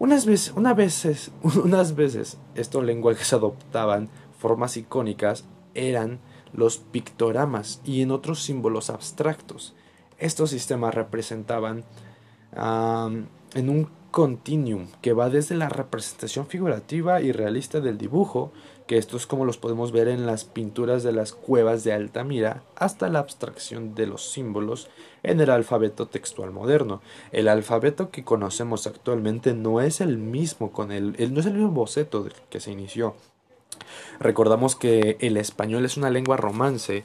Unas 0.00 0.24
veces, 0.24 0.54
veces, 0.76 1.30
unas 1.62 1.94
veces 1.94 2.38
estos 2.54 2.82
lenguajes 2.82 3.34
adoptaban 3.34 4.08
formas 4.38 4.78
icónicas, 4.78 5.44
eran 5.74 6.20
los 6.54 6.78
pictogramas 6.78 7.82
y 7.84 8.00
en 8.00 8.10
otros 8.10 8.42
símbolos 8.42 8.88
abstractos. 8.88 9.74
Estos 10.18 10.50
sistemas 10.50 10.94
representaban 10.94 11.84
en 12.56 13.68
un 13.68 13.90
continuum 14.10 14.86
que 15.02 15.12
va 15.12 15.28
desde 15.28 15.54
la 15.54 15.68
representación 15.68 16.46
figurativa 16.46 17.20
y 17.20 17.32
realista 17.32 17.80
del 17.80 17.98
dibujo, 17.98 18.52
que 18.90 18.98
esto 18.98 19.16
es 19.16 19.28
como 19.28 19.44
los 19.44 19.56
podemos 19.56 19.92
ver 19.92 20.08
en 20.08 20.26
las 20.26 20.44
pinturas 20.44 21.04
de 21.04 21.12
las 21.12 21.32
cuevas 21.32 21.84
de 21.84 21.92
Altamira, 21.92 22.64
hasta 22.74 23.08
la 23.08 23.20
abstracción 23.20 23.94
de 23.94 24.08
los 24.08 24.32
símbolos 24.32 24.88
en 25.22 25.40
el 25.40 25.50
alfabeto 25.50 26.08
textual 26.08 26.50
moderno. 26.50 27.00
El 27.30 27.46
alfabeto 27.46 28.10
que 28.10 28.24
conocemos 28.24 28.88
actualmente 28.88 29.54
no 29.54 29.80
es 29.80 30.00
el 30.00 30.18
mismo 30.18 30.72
con 30.72 30.90
el, 30.90 31.14
no 31.32 31.38
es 31.38 31.46
el 31.46 31.52
mismo 31.52 31.70
boceto 31.70 32.26
que 32.48 32.58
se 32.58 32.72
inició. 32.72 33.14
Recordamos 34.18 34.74
que 34.74 35.16
el 35.20 35.36
español 35.36 35.84
es 35.84 35.96
una 35.96 36.10
lengua 36.10 36.36
romance 36.36 37.04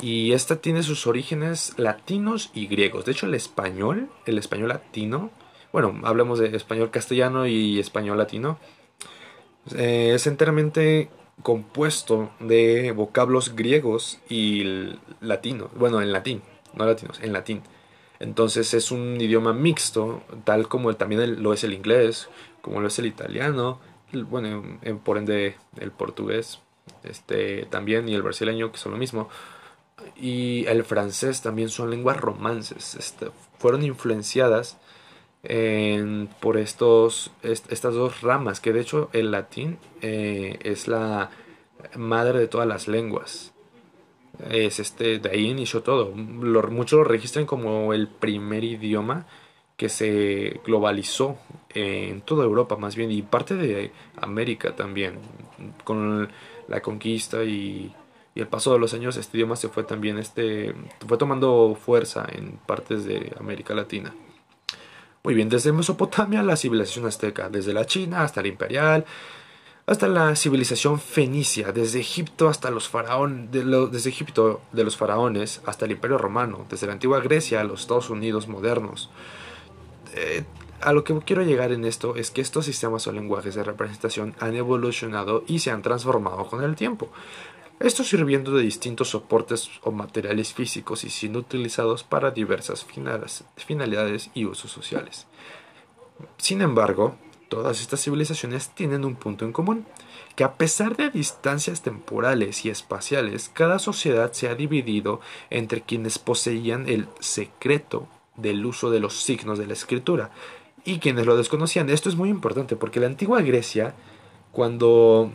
y 0.00 0.34
esta 0.34 0.60
tiene 0.60 0.84
sus 0.84 1.04
orígenes 1.08 1.76
latinos 1.76 2.52
y 2.54 2.68
griegos. 2.68 3.06
De 3.06 3.10
hecho, 3.10 3.26
el 3.26 3.34
español, 3.34 4.08
el 4.26 4.38
español 4.38 4.68
latino, 4.68 5.32
bueno, 5.72 5.98
hablemos 6.04 6.38
de 6.38 6.54
español 6.54 6.92
castellano 6.92 7.44
y 7.48 7.80
español 7.80 8.18
latino, 8.18 8.56
eh, 9.74 10.12
es 10.14 10.28
enteramente 10.28 11.10
compuesto 11.42 12.30
de 12.40 12.92
vocablos 12.92 13.54
griegos 13.54 14.18
y 14.28 14.94
latinos. 15.20 15.70
Bueno, 15.74 16.00
en 16.00 16.12
latín, 16.12 16.42
no 16.74 16.86
latinos, 16.86 17.20
en 17.22 17.32
latín. 17.32 17.62
Entonces 18.20 18.72
es 18.74 18.90
un 18.90 19.20
idioma 19.20 19.52
mixto, 19.52 20.22
tal 20.44 20.68
como 20.68 20.94
también 20.96 21.42
lo 21.42 21.52
es 21.52 21.64
el 21.64 21.74
inglés, 21.74 22.28
como 22.62 22.80
lo 22.80 22.88
es 22.88 22.98
el 22.98 23.06
italiano, 23.06 23.80
bueno, 24.12 24.62
por 25.02 25.18
ende 25.18 25.56
el 25.78 25.90
portugués, 25.90 26.60
este 27.02 27.66
también 27.66 28.08
y 28.08 28.14
el 28.14 28.22
brasileño 28.22 28.70
que 28.70 28.78
son 28.78 28.92
lo 28.92 28.98
mismo 28.98 29.28
y 30.16 30.66
el 30.66 30.84
francés 30.84 31.42
también 31.42 31.68
son 31.68 31.90
lenguas 31.90 32.16
romances. 32.16 32.94
Este, 32.94 33.30
fueron 33.58 33.82
influenciadas 33.82 34.76
por 36.40 36.56
estos, 36.56 37.30
estas 37.42 37.94
dos 37.94 38.22
ramas, 38.22 38.60
que 38.60 38.72
de 38.72 38.80
hecho 38.80 39.10
el 39.12 39.30
latín 39.30 39.78
eh, 40.00 40.58
es 40.62 40.88
la 40.88 41.30
madre 41.96 42.38
de 42.38 42.48
todas 42.48 42.66
las 42.66 42.88
lenguas. 42.88 43.52
Es 44.50 44.80
este, 44.80 45.18
de 45.18 45.30
ahí 45.30 45.46
inició 45.46 45.82
todo. 45.82 46.10
muchos 46.12 46.98
lo 46.98 47.04
registran 47.04 47.46
como 47.46 47.92
el 47.92 48.08
primer 48.08 48.64
idioma 48.64 49.26
que 49.76 49.88
se 49.88 50.60
globalizó 50.64 51.36
en 51.70 52.20
toda 52.20 52.44
Europa 52.44 52.76
más 52.76 52.94
bien 52.94 53.10
y 53.10 53.22
parte 53.22 53.56
de 53.56 53.90
América 54.16 54.76
también 54.76 55.18
con 55.82 56.30
la 56.68 56.80
conquista 56.80 57.42
y 57.42 57.92
y 58.34 58.40
el 58.40 58.48
paso 58.48 58.72
de 58.72 58.78
los 58.78 58.92
años 58.94 59.16
este 59.16 59.36
idioma 59.36 59.56
se 59.56 59.68
fue 59.68 59.84
también 59.84 60.18
este 60.18 60.74
fue 61.06 61.18
tomando 61.18 61.76
fuerza 61.76 62.26
en 62.30 62.58
partes 62.66 63.04
de 63.04 63.32
América 63.38 63.74
Latina. 63.74 64.12
Muy 65.24 65.32
bien, 65.32 65.48
desde 65.48 65.72
Mesopotamia 65.72 66.42
la 66.42 66.54
civilización 66.54 67.06
azteca, 67.06 67.48
desde 67.48 67.72
la 67.72 67.86
China 67.86 68.24
hasta 68.24 68.42
la 68.42 68.48
imperial, 68.48 69.06
hasta 69.86 70.06
la 70.06 70.36
civilización 70.36 71.00
fenicia, 71.00 71.72
desde 71.72 71.98
Egipto 71.98 72.50
hasta 72.50 72.70
los 72.70 72.90
faraones, 72.90 73.50
desde 73.50 74.10
Egipto 74.10 74.60
de 74.72 74.84
los 74.84 74.98
faraones 74.98 75.62
hasta 75.64 75.86
el 75.86 75.92
Imperio 75.92 76.18
Romano, 76.18 76.66
desde 76.68 76.86
la 76.86 76.92
antigua 76.92 77.20
Grecia 77.20 77.62
a 77.62 77.64
los 77.64 77.80
Estados 77.80 78.10
Unidos 78.10 78.48
modernos. 78.48 79.08
Eh, 80.12 80.44
a 80.82 80.92
lo 80.92 81.04
que 81.04 81.18
quiero 81.20 81.42
llegar 81.42 81.72
en 81.72 81.86
esto 81.86 82.16
es 82.16 82.30
que 82.30 82.42
estos 82.42 82.66
sistemas 82.66 83.06
o 83.06 83.12
lenguajes 83.12 83.54
de 83.54 83.64
representación 83.64 84.34
han 84.40 84.54
evolucionado 84.54 85.42
y 85.46 85.60
se 85.60 85.70
han 85.70 85.80
transformado 85.80 86.44
con 86.48 86.62
el 86.62 86.76
tiempo. 86.76 87.08
Esto 87.80 88.04
sirviendo 88.04 88.52
de 88.52 88.62
distintos 88.62 89.10
soportes 89.10 89.68
o 89.82 89.90
materiales 89.90 90.54
físicos 90.54 91.04
y 91.04 91.10
siendo 91.10 91.40
utilizados 91.40 92.04
para 92.04 92.30
diversas 92.30 92.86
finalidades 93.56 94.30
y 94.32 94.44
usos 94.44 94.70
sociales. 94.70 95.26
Sin 96.36 96.62
embargo, 96.62 97.16
todas 97.48 97.80
estas 97.80 98.02
civilizaciones 98.02 98.70
tienen 98.70 99.04
un 99.04 99.16
punto 99.16 99.44
en 99.44 99.52
común, 99.52 99.86
que 100.36 100.44
a 100.44 100.54
pesar 100.54 100.96
de 100.96 101.10
distancias 101.10 101.82
temporales 101.82 102.64
y 102.64 102.70
espaciales, 102.70 103.50
cada 103.52 103.78
sociedad 103.78 104.32
se 104.32 104.48
ha 104.48 104.54
dividido 104.54 105.20
entre 105.50 105.82
quienes 105.82 106.18
poseían 106.18 106.88
el 106.88 107.08
secreto 107.20 108.08
del 108.36 108.64
uso 108.64 108.90
de 108.90 109.00
los 109.00 109.22
signos 109.22 109.58
de 109.58 109.66
la 109.66 109.74
escritura 109.74 110.30
y 110.84 110.98
quienes 110.98 111.26
lo 111.26 111.36
desconocían. 111.36 111.90
Esto 111.90 112.08
es 112.08 112.16
muy 112.16 112.28
importante 112.28 112.76
porque 112.76 113.00
la 113.00 113.06
antigua 113.06 113.42
Grecia, 113.42 113.94
cuando 114.52 115.32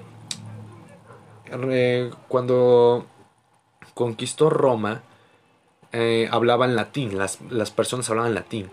cuando 2.28 3.06
conquistó 3.94 4.50
Roma, 4.50 5.04
eh, 5.92 6.30
hablaban 6.32 6.76
latín, 6.76 7.18
las, 7.18 7.42
las, 7.50 7.72
personas 7.72 8.10
hablaban 8.10 8.34
latín. 8.34 8.70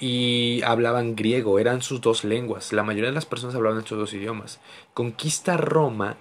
Y 0.00 0.62
hablaban 0.62 1.14
griego, 1.14 1.58
eran 1.58 1.82
sus 1.82 2.00
dos 2.00 2.24
lenguas. 2.24 2.72
La 2.72 2.82
mayoría 2.82 3.10
de 3.10 3.14
las 3.14 3.26
personas 3.26 3.54
hablaban 3.54 3.78
estos 3.78 3.98
dos 3.98 4.14
idiomas. 4.14 4.60
Conquista 4.94 5.56
Roma 5.56 6.16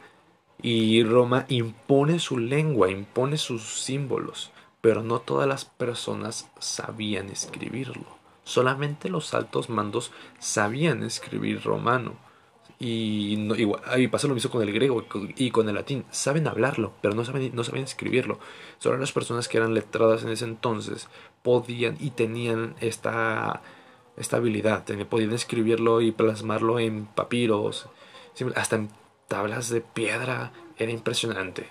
Y 0.61 1.03
Roma 1.03 1.45
impone 1.47 2.19
su 2.19 2.37
lengua, 2.37 2.91
impone 2.91 3.37
sus 3.37 3.81
símbolos, 3.81 4.51
pero 4.81 5.03
no 5.03 5.19
todas 5.19 5.47
las 5.47 5.63
personas 5.63 6.49
sabían 6.59 7.29
escribirlo. 7.29 8.19
Solamente 8.43 9.09
los 9.09 9.33
altos 9.33 9.69
mandos 9.69 10.11
sabían 10.39 11.03
escribir 11.03 11.63
romano. 11.63 12.15
Y, 12.81 13.35
no, 13.37 13.55
igual, 13.55 13.81
pasa 14.09 14.27
lo 14.27 14.33
mismo 14.33 14.49
con 14.49 14.61
el 14.61 14.71
griego 14.71 15.05
y 15.35 15.51
con 15.51 15.67
el 15.67 15.75
latín. 15.75 16.05
Saben 16.11 16.47
hablarlo, 16.47 16.93
pero 17.01 17.13
no 17.13 17.25
saben, 17.25 17.53
no 17.53 17.65
saben 17.65 17.83
escribirlo. 17.83 18.39
Solo 18.77 18.97
las 18.97 19.11
personas 19.11 19.49
que 19.49 19.57
eran 19.57 19.73
letradas 19.73 20.23
en 20.23 20.29
ese 20.29 20.45
entonces 20.45 21.09
podían 21.43 21.97
y 21.99 22.11
tenían 22.11 22.75
esta, 22.79 23.61
esta 24.15 24.37
habilidad. 24.37 24.85
Podían 25.09 25.33
escribirlo 25.33 25.99
y 25.99 26.13
plasmarlo 26.13 26.79
en 26.79 27.05
papiros, 27.05 27.89
hasta 28.55 28.77
en 28.77 28.89
tablas 29.27 29.69
de 29.69 29.81
piedra. 29.81 30.53
Era 30.77 30.91
impresionante. 30.91 31.69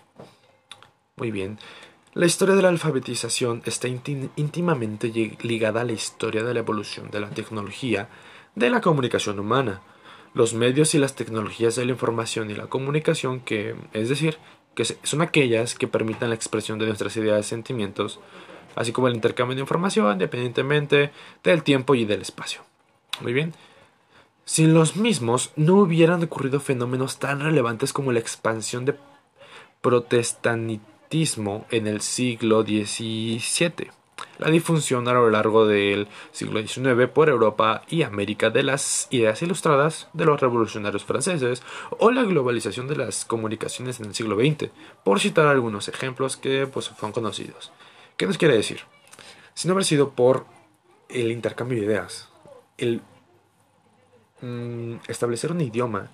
Muy 1.16 1.30
bien. 1.30 1.58
La 2.12 2.26
historia 2.26 2.54
de 2.54 2.62
la 2.62 2.68
alfabetización 2.68 3.62
está 3.64 3.88
íntimamente 3.88 5.36
ligada 5.40 5.82
a 5.82 5.84
la 5.84 5.92
historia 5.92 6.42
de 6.42 6.52
la 6.52 6.60
evolución 6.60 7.10
de 7.10 7.20
la 7.20 7.30
tecnología 7.30 8.08
de 8.54 8.70
la 8.70 8.80
comunicación 8.80 9.38
humana. 9.38 9.80
Los 10.38 10.54
medios 10.54 10.94
y 10.94 10.98
las 10.98 11.16
tecnologías 11.16 11.74
de 11.74 11.84
la 11.84 11.90
información 11.90 12.48
y 12.48 12.54
la 12.54 12.68
comunicación 12.68 13.40
que, 13.40 13.74
es 13.92 14.08
decir, 14.08 14.38
que 14.76 14.84
son 14.84 15.20
aquellas 15.20 15.74
que 15.74 15.88
permitan 15.88 16.28
la 16.28 16.36
expresión 16.36 16.78
de 16.78 16.86
nuestras 16.86 17.16
ideas 17.16 17.44
y 17.44 17.48
sentimientos, 17.48 18.20
así 18.76 18.92
como 18.92 19.08
el 19.08 19.16
intercambio 19.16 19.56
de 19.56 19.62
información 19.62 20.12
independientemente 20.12 21.10
del 21.42 21.64
tiempo 21.64 21.96
y 21.96 22.04
del 22.04 22.22
espacio. 22.22 22.60
Muy 23.20 23.32
bien. 23.32 23.52
Sin 24.44 24.74
los 24.74 24.94
mismos 24.94 25.50
no 25.56 25.74
hubieran 25.74 26.22
ocurrido 26.22 26.60
fenómenos 26.60 27.18
tan 27.18 27.40
relevantes 27.40 27.92
como 27.92 28.12
la 28.12 28.20
expansión 28.20 28.84
de 28.84 28.94
protestantismo 29.80 31.66
en 31.72 31.88
el 31.88 32.00
siglo 32.00 32.62
XVII, 32.62 33.90
la 34.38 34.50
difusión 34.50 35.06
a 35.08 35.12
lo 35.12 35.30
largo 35.30 35.66
del 35.66 36.08
siglo 36.32 36.60
XIX 36.60 37.08
por 37.12 37.28
Europa 37.28 37.82
y 37.88 38.02
América 38.02 38.50
de 38.50 38.62
las 38.62 39.08
ideas 39.10 39.42
ilustradas 39.42 40.08
de 40.12 40.24
los 40.24 40.40
revolucionarios 40.40 41.04
franceses 41.04 41.62
o 41.98 42.10
la 42.10 42.22
globalización 42.22 42.88
de 42.88 42.96
las 42.96 43.24
comunicaciones 43.24 44.00
en 44.00 44.06
el 44.06 44.14
siglo 44.14 44.36
XX, 44.36 44.70
por 45.04 45.20
citar 45.20 45.46
algunos 45.46 45.88
ejemplos 45.88 46.36
que 46.36 46.66
pues, 46.66 46.92
son 46.98 47.12
conocidos. 47.12 47.72
¿Qué 48.16 48.26
nos 48.26 48.38
quiere 48.38 48.56
decir? 48.56 48.80
Si 49.54 49.68
no 49.68 49.74
hubiera 49.74 49.86
sido 49.86 50.10
por 50.10 50.46
el 51.08 51.30
intercambio 51.32 51.78
de 51.78 51.86
ideas, 51.86 52.28
el 52.76 53.02
Mm, 54.40 54.98
establecer 55.08 55.50
un 55.50 55.60
idioma 55.60 56.08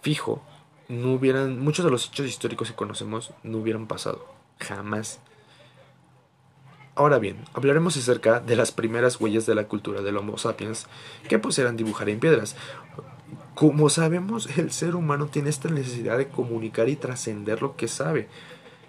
fijo, 0.00 0.42
no 0.88 1.12
hubieran, 1.12 1.58
muchos 1.58 1.84
de 1.84 1.90
los 1.90 2.06
hechos 2.06 2.26
históricos 2.26 2.70
que 2.70 2.76
conocemos 2.76 3.32
no 3.42 3.58
hubieran 3.58 3.86
pasado, 3.86 4.26
jamás. 4.58 5.20
Ahora 6.98 7.18
bien, 7.18 7.36
hablaremos 7.52 7.94
acerca 7.98 8.40
de 8.40 8.56
las 8.56 8.72
primeras 8.72 9.20
huellas 9.20 9.44
de 9.44 9.54
la 9.54 9.68
cultura 9.68 10.00
del 10.00 10.16
Homo 10.16 10.38
sapiens 10.38 10.86
que 11.28 11.38
pues 11.38 11.58
eran 11.58 11.76
dibujar 11.76 12.08
en 12.08 12.20
piedras. 12.20 12.56
Como 13.54 13.90
sabemos, 13.90 14.48
el 14.56 14.72
ser 14.72 14.94
humano 14.94 15.26
tiene 15.26 15.50
esta 15.50 15.68
necesidad 15.68 16.16
de 16.16 16.28
comunicar 16.28 16.88
y 16.88 16.96
trascender 16.96 17.60
lo 17.60 17.76
que 17.76 17.86
sabe. 17.86 18.28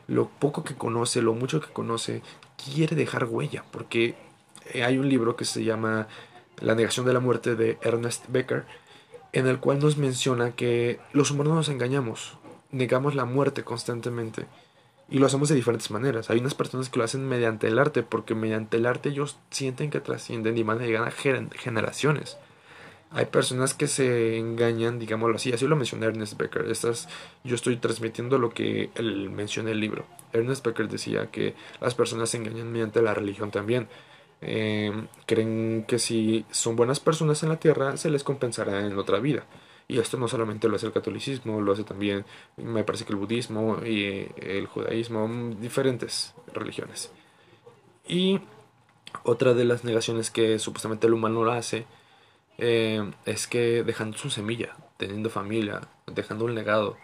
Lo 0.08 0.30
poco 0.30 0.64
que 0.64 0.76
conoce, 0.76 1.22
lo 1.22 1.34
mucho 1.34 1.60
que 1.60 1.74
conoce, 1.74 2.22
quiere 2.56 2.96
dejar 2.96 3.26
huella, 3.26 3.66
porque 3.72 4.16
hay 4.74 4.98
un 4.98 5.10
libro 5.10 5.36
que 5.36 5.44
se 5.44 5.66
llama 5.66 6.08
la 6.62 6.76
negación 6.76 7.06
de 7.06 7.12
la 7.12 7.20
muerte 7.20 7.56
de 7.58 7.78
Ernest 7.82 8.24
Becker, 8.30 8.64
en 9.34 9.48
el 9.48 9.60
cual 9.60 9.80
nos 9.80 9.98
menciona 9.98 10.52
que 10.52 11.02
los 11.12 11.32
humanos 11.32 11.56
nos 11.56 11.68
engañamos, 11.68 12.38
negamos 12.72 13.15
la 13.15 13.26
muerte 13.26 13.65
constantemente 13.65 14.46
y 15.10 15.20
lo 15.20 15.26
hacemos 15.26 15.50
de 15.50 15.56
diferentes 15.56 15.89
maneras. 15.91 16.30
Hay 16.30 16.39
unas 16.39 16.54
personas 16.54 16.89
que 16.89 17.00
lo 17.00 17.06
hacen 17.06 17.28
mediante 17.28 17.67
el 17.67 17.80
arte, 17.80 18.04
porque 18.04 18.36
mediante 18.36 18.78
el 18.78 18.86
arte 18.86 19.10
ellos 19.10 19.38
sienten 19.50 19.89
que 19.89 20.00
trascienden 20.00 20.58
y 20.58 20.63
van 20.63 20.82
a 20.82 20.86
llegar 20.86 21.08
a 21.08 21.12
generaciones. 21.12 22.38
Hay 23.10 23.26
personas 23.28 23.74
que 23.74 23.88
se 23.88 24.38
engañan, 24.38 25.00
digámoslo 25.00 25.38
así, 25.38 25.54
así 25.54 25.65
lo 25.65 25.78
menciona 25.78 26.08
Ernest 26.08 26.38
Becker. 26.38 26.70
Estas, 26.70 27.08
yo 27.46 27.56
estoy 27.56 27.78
transmitiendo 27.78 28.38
lo 28.38 28.50
que 28.50 28.89
él 28.96 29.30
menciona 29.30 29.70
en 29.70 29.76
el 29.76 29.82
libro. 29.82 30.06
Ernest 30.34 30.65
Becker 30.65 30.89
decía 30.89 31.28
que 31.32 31.56
las 31.80 31.96
personas 31.96 32.30
se 32.30 32.38
engañan 32.38 32.70
mediante 32.70 33.02
la 33.02 33.13
religión 33.13 33.50
también. 33.50 33.88
Em, 34.41 35.08
creen 35.26 35.86
que 35.88 36.00
si 36.00 36.46
son 36.52 36.76
buenas 36.76 37.00
personas 37.00 37.41
en 37.43 37.50
la 37.50 37.60
tierra 37.60 37.98
se 37.98 38.10
les 38.10 38.24
compensará 38.24 38.86
en 38.86 38.98
otra 38.98 39.20
vida. 39.20 39.46
Y 39.88 40.00
esto 40.00 40.17
no 40.17 40.28
solamente 40.28 40.67
lo 40.67 40.76
hace 40.76 40.88
el 40.88 40.91
catolicismo, 40.91 41.62
lo 41.62 41.71
hace 41.71 41.84
también, 41.84 42.26
me 42.58 42.84
parece 42.84 43.06
que 43.06 43.13
el 43.13 43.19
budismo 43.19 43.78
y 43.86 44.28
el 44.38 44.67
judaísmo, 44.67 45.28
mm, 45.28 45.62
diferentes 45.62 46.36
religiones. 46.54 47.12
Y 48.08 48.41
otra 49.23 49.54
de 49.54 49.65
las 49.65 49.84
negaciones 49.84 50.32
que 50.32 50.60
supuestamente 50.60 51.08
el 51.08 51.13
humano 51.13 51.43
lo 51.43 51.52
hace 51.52 51.86
em, 52.58 53.13
es 53.26 53.47
que 53.47 53.84
dejando 53.84 54.17
su 54.17 54.30
semilla, 54.30 54.76
teniendo 54.97 55.30
familia, 55.30 55.82
dejando 56.08 56.45
un 56.45 56.56
legado, 56.56 56.97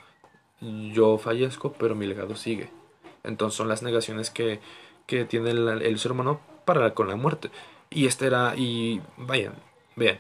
yo 0.62 1.18
fallezco, 1.18 1.74
pero 1.74 1.96
mi 1.96 2.08
legado 2.08 2.36
sigue. 2.36 2.70
Entonces 3.24 3.58
son 3.58 3.68
las 3.68 3.84
negaciones 3.84 4.30
que, 4.30 4.60
que 5.08 5.26
tiene 5.26 5.52
el 5.52 6.00
ser 6.00 6.12
humano 6.14 6.42
para 6.66 6.94
con 6.94 7.08
la 7.08 7.16
muerte. 7.16 7.50
Y 7.90 8.08
este 8.08 8.28
era, 8.28 8.56
y 8.58 9.02
vayan, 9.18 9.54
vean, 9.96 10.20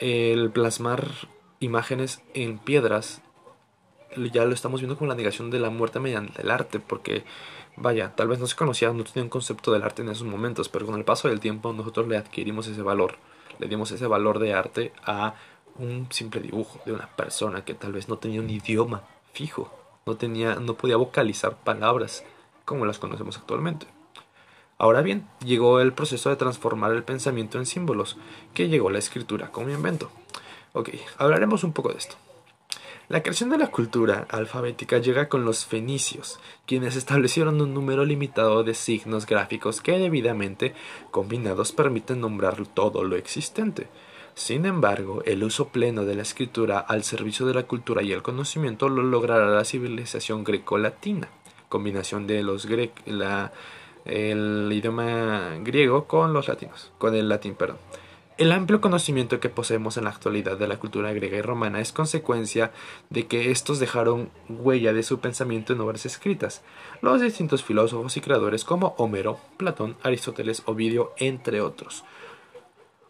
el 0.00 0.50
plasmar 0.50 1.08
imágenes 1.62 2.22
en 2.34 2.58
piedras, 2.58 3.22
ya 4.32 4.44
lo 4.44 4.52
estamos 4.52 4.80
viendo 4.80 4.98
con 4.98 5.08
la 5.08 5.14
negación 5.14 5.50
de 5.50 5.58
la 5.58 5.70
muerte 5.70 6.00
mediante 6.00 6.42
el 6.42 6.50
arte, 6.50 6.80
porque 6.80 7.24
vaya, 7.76 8.14
tal 8.14 8.28
vez 8.28 8.38
no 8.38 8.46
se 8.46 8.56
conocía, 8.56 8.92
no 8.92 9.04
tenía 9.04 9.24
un 9.24 9.30
concepto 9.30 9.72
del 9.72 9.82
arte 9.82 10.02
en 10.02 10.10
esos 10.10 10.26
momentos, 10.26 10.68
pero 10.68 10.86
con 10.86 10.96
el 10.96 11.04
paso 11.04 11.28
del 11.28 11.40
tiempo 11.40 11.72
nosotros 11.72 12.08
le 12.08 12.16
adquirimos 12.16 12.66
ese 12.66 12.82
valor, 12.82 13.16
le 13.58 13.68
dimos 13.68 13.90
ese 13.90 14.06
valor 14.06 14.38
de 14.38 14.54
arte 14.54 14.92
a 15.04 15.34
un 15.78 16.06
simple 16.10 16.40
dibujo 16.40 16.80
de 16.84 16.92
una 16.92 17.08
persona 17.16 17.64
que 17.64 17.74
tal 17.74 17.92
vez 17.92 18.08
no 18.08 18.18
tenía 18.18 18.40
un 18.40 18.50
idioma 18.50 19.02
fijo, 19.32 19.72
no 20.04 20.16
tenía, 20.16 20.56
no 20.56 20.74
podía 20.74 20.96
vocalizar 20.96 21.56
palabras 21.56 22.24
como 22.64 22.84
las 22.84 22.98
conocemos 22.98 23.38
actualmente. 23.38 23.86
Ahora 24.78 25.00
bien, 25.02 25.28
llegó 25.44 25.80
el 25.80 25.92
proceso 25.92 26.28
de 26.28 26.36
transformar 26.36 26.92
el 26.92 27.04
pensamiento 27.04 27.58
en 27.58 27.66
símbolos, 27.66 28.16
que 28.52 28.68
llegó 28.68 28.90
la 28.90 28.98
escritura 28.98 29.52
como 29.52 29.70
invento. 29.70 30.10
Ok, 30.74 30.88
hablaremos 31.18 31.64
un 31.64 31.72
poco 31.72 31.90
de 31.90 31.98
esto. 31.98 32.16
La 33.10 33.22
creación 33.22 33.50
de 33.50 33.58
la 33.58 33.70
cultura 33.70 34.26
alfabética 34.30 34.96
llega 34.96 35.28
con 35.28 35.44
los 35.44 35.66
fenicios, 35.66 36.40
quienes 36.66 36.96
establecieron 36.96 37.60
un 37.60 37.74
número 37.74 38.06
limitado 38.06 38.64
de 38.64 38.72
signos 38.72 39.26
gráficos 39.26 39.82
que 39.82 39.98
debidamente 39.98 40.72
combinados 41.10 41.72
permiten 41.72 42.22
nombrar 42.22 42.66
todo 42.66 43.04
lo 43.04 43.16
existente. 43.16 43.88
Sin 44.34 44.64
embargo, 44.64 45.22
el 45.26 45.44
uso 45.44 45.68
pleno 45.68 46.06
de 46.06 46.14
la 46.14 46.22
escritura 46.22 46.78
al 46.78 47.04
servicio 47.04 47.44
de 47.44 47.52
la 47.52 47.64
cultura 47.64 48.02
y 48.02 48.12
el 48.12 48.22
conocimiento 48.22 48.88
lo 48.88 49.02
logrará 49.02 49.46
la 49.48 49.66
civilización 49.66 50.42
greco-latina, 50.42 51.28
combinación 51.68 52.26
de 52.26 52.42
los 52.42 52.64
gre 52.64 52.92
el 54.06 54.70
idioma 54.72 55.58
griego 55.60 56.06
con 56.06 56.32
los 56.32 56.48
latinos, 56.48 56.92
con 56.96 57.14
el 57.14 57.28
latín, 57.28 57.56
perdón. 57.56 57.76
El 58.38 58.50
amplio 58.50 58.80
conocimiento 58.80 59.40
que 59.40 59.50
poseemos 59.50 59.98
en 59.98 60.04
la 60.04 60.10
actualidad 60.10 60.56
de 60.56 60.66
la 60.66 60.78
cultura 60.78 61.12
griega 61.12 61.36
y 61.36 61.42
romana 61.42 61.80
es 61.80 61.92
consecuencia 61.92 62.72
de 63.10 63.26
que 63.26 63.50
estos 63.50 63.78
dejaron 63.78 64.30
huella 64.48 64.94
de 64.94 65.02
su 65.02 65.20
pensamiento 65.20 65.74
en 65.74 65.80
obras 65.80 66.06
escritas. 66.06 66.62
Los 67.02 67.20
distintos 67.20 67.62
filósofos 67.62 68.16
y 68.16 68.22
creadores 68.22 68.64
como 68.64 68.94
Homero, 68.96 69.38
Platón, 69.58 69.96
Aristóteles, 70.02 70.62
Ovidio, 70.64 71.12
entre 71.18 71.60
otros, 71.60 72.04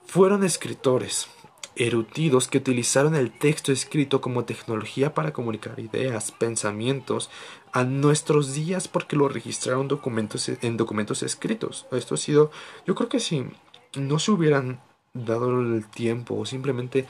fueron 0.05 0.43
escritores, 0.43 1.29
eruditos 1.77 2.49
que 2.49 2.59
utilizaron 2.59 3.15
el 3.15 3.31
texto 3.31 3.71
escrito 3.71 4.21
como 4.21 4.45
tecnología 4.45 5.15
para 5.15 5.33
comunicar 5.33 5.79
ideas, 5.79 6.33
pensamientos 6.33 7.31
a 7.73 7.85
nuestros 7.85 8.55
días 8.55 8.89
porque 8.89 9.17
lo 9.17 9.29
registraron 9.29 9.87
documentos 9.87 10.49
en 10.49 10.77
documentos 10.77 11.23
escritos. 11.23 11.87
Esto 11.93 12.17
ha 12.17 12.19
sido, 12.19 12.51
yo 12.87 12.97
creo 12.97 13.09
que 13.09 13.21
si 13.21 13.47
no 13.95 14.19
se 14.19 14.33
hubieran 14.33 14.81
dado 15.15 15.61
el 15.61 15.87
tiempo 15.87 16.37
o 16.37 16.47
simplemente 16.47 17.07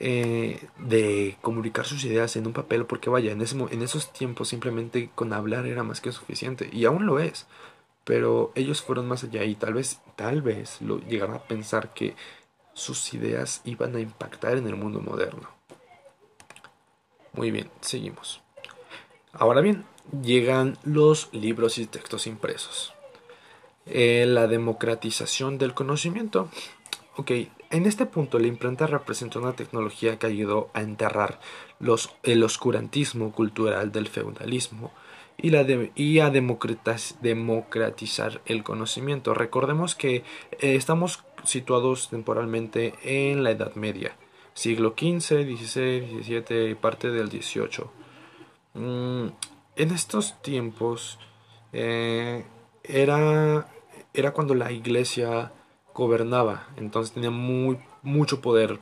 eh, 0.00 0.68
de 0.78 1.36
comunicar 1.40 1.84
sus 1.84 2.04
ideas 2.04 2.36
en 2.36 2.46
un 2.46 2.52
papel, 2.52 2.86
porque 2.86 3.10
vaya, 3.10 3.32
en, 3.32 3.40
ese, 3.40 3.56
en 3.56 3.82
esos 3.82 4.12
tiempos 4.12 4.48
simplemente 4.48 5.10
con 5.14 5.32
hablar 5.32 5.66
era 5.66 5.82
más 5.82 6.00
que 6.00 6.12
suficiente 6.12 6.68
y 6.72 6.84
aún 6.84 7.06
lo 7.06 7.18
es. 7.18 7.46
Pero 8.04 8.52
ellos 8.54 8.80
fueron 8.80 9.06
más 9.06 9.24
allá 9.24 9.44
y 9.44 9.54
tal 9.54 9.74
vez, 9.74 10.00
tal 10.16 10.40
vez 10.40 10.80
lo 10.80 10.98
llegaron 11.00 11.36
a 11.36 11.42
pensar 11.42 11.92
que 11.92 12.14
sus 12.74 13.12
ideas 13.12 13.60
iban 13.64 13.96
a 13.96 14.00
impactar 14.00 14.56
en 14.56 14.66
el 14.66 14.76
mundo 14.76 15.00
moderno. 15.00 15.48
Muy 17.32 17.50
bien, 17.50 17.70
seguimos. 17.80 18.40
Ahora 19.32 19.60
bien, 19.60 19.84
llegan 20.22 20.78
los 20.84 21.28
libros 21.32 21.78
y 21.78 21.86
textos 21.86 22.26
impresos. 22.26 22.94
Eh, 23.86 24.26
la 24.26 24.46
democratización 24.46 25.58
del 25.58 25.74
conocimiento 25.74 26.50
Ok, 27.18 27.32
en 27.70 27.86
este 27.86 28.06
punto 28.06 28.38
la 28.38 28.46
imprenta 28.46 28.86
representa 28.86 29.40
una 29.40 29.54
tecnología 29.54 30.20
que 30.20 30.28
ayudó 30.28 30.70
a 30.72 30.82
enterrar 30.82 31.40
los, 31.80 32.14
el 32.22 32.44
oscurantismo 32.44 33.32
cultural 33.32 33.90
del 33.90 34.06
feudalismo 34.06 34.92
y, 35.36 35.50
la 35.50 35.66
y 35.96 36.20
a 36.20 36.30
democratizar 36.30 38.40
el 38.46 38.62
conocimiento. 38.62 39.34
Recordemos 39.34 39.96
que 39.96 40.22
eh, 40.60 40.76
estamos 40.76 41.24
situados 41.42 42.08
temporalmente 42.08 42.94
en 43.02 43.42
la 43.42 43.50
Edad 43.50 43.74
Media, 43.74 44.16
siglo 44.54 44.94
XV, 44.96 45.42
XVI, 45.42 46.22
XVII 46.22 46.70
y 46.70 46.76
parte 46.76 47.10
del 47.10 47.32
XVIII. 47.32 47.86
Mm, 48.74 49.26
en 49.74 49.90
estos 49.90 50.40
tiempos 50.40 51.18
eh, 51.72 52.44
era, 52.84 53.66
era 54.14 54.32
cuando 54.32 54.54
la 54.54 54.70
iglesia 54.70 55.52
gobernaba, 55.98 56.68
entonces 56.76 57.12
tenía 57.12 57.30
muy, 57.30 57.76
mucho 58.02 58.40
poder 58.40 58.78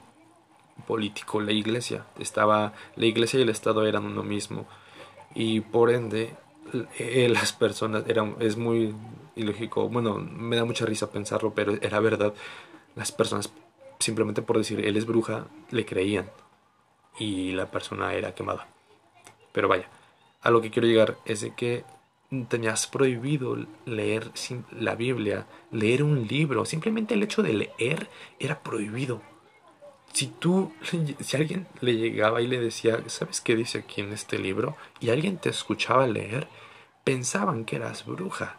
político 0.87 1.40
la 1.40 1.52
iglesia. 1.52 2.05
Estaba, 2.18 2.74
la 2.94 3.07
iglesia 3.07 3.38
y 3.38 3.42
el 3.42 3.48
Estado 3.48 3.87
eran 3.87 4.05
uno 4.05 4.22
mismo. 4.22 4.66
Y 5.35 5.62
por 5.62 5.90
ende, 5.90 6.35
eh, 6.98 7.29
las 7.33 7.55
personas, 7.55 8.05
eran, 8.07 8.37
es 8.38 8.59
muy 8.59 8.94
ilógico, 9.35 9.88
bueno, 9.88 10.18
me 10.18 10.57
da 10.57 10.66
mucha 10.66 10.85
risa 10.85 11.11
pensarlo, 11.11 11.55
pero 11.55 11.72
era 11.81 12.00
verdad. 12.00 12.35
Las 12.94 13.12
personas, 13.12 13.50
simplemente 13.98 14.42
por 14.42 14.59
decir 14.59 14.85
él 14.85 14.98
es 14.98 15.07
bruja, 15.07 15.46
le 15.70 15.87
creían. 15.87 16.31
Y 17.18 17.52
la 17.52 17.70
persona 17.70 18.12
era 18.12 18.35
quemada. 18.35 18.68
Pero 19.52 19.68
vaya, 19.68 19.88
a 20.42 20.50
lo 20.50 20.61
que 20.61 20.70
quiero 20.70 20.87
llegar 20.87 21.16
es 21.24 21.40
de 21.40 21.55
que 21.55 21.83
tenías 22.49 22.87
prohibido 22.87 23.57
leer 23.85 24.31
la 24.73 24.95
Biblia, 24.95 25.47
leer 25.71 26.03
un 26.03 26.27
libro. 26.27 26.65
Simplemente 26.65 27.15
el 27.15 27.23
hecho 27.23 27.43
de 27.43 27.53
leer 27.53 28.09
era 28.39 28.61
prohibido. 28.62 29.23
Si 30.12 30.27
tú, 30.29 30.73
si 31.21 31.37
alguien 31.37 31.67
le 31.81 31.95
llegaba 31.97 32.41
y 32.41 32.47
le 32.47 32.59
decía, 32.59 33.03
¿sabes 33.07 33.41
qué 33.41 33.55
dice 33.55 33.79
aquí 33.79 34.01
en 34.01 34.12
este 34.12 34.39
libro? 34.39 34.77
Y 35.01 35.11
alguien 35.11 35.39
te 35.39 35.51
escuchaba 35.51 36.07
leer, 36.07 36.49
pensaban 37.05 37.65
que 37.65 37.77
eras 37.77 38.05
bruja, 38.05 38.59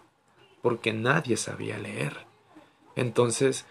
porque 0.61 0.93
nadie 0.93 1.37
sabía 1.37 1.77
leer. 1.77 2.25
Entonces, 2.95 3.65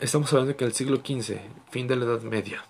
estamos 0.00 0.32
hablando 0.32 0.56
que 0.56 0.64
el 0.64 0.72
siglo 0.72 0.96
XV, 0.96 1.38
fin 1.70 1.86
de 1.86 1.96
la 1.96 2.04
Edad 2.04 2.22
Media, 2.22 2.64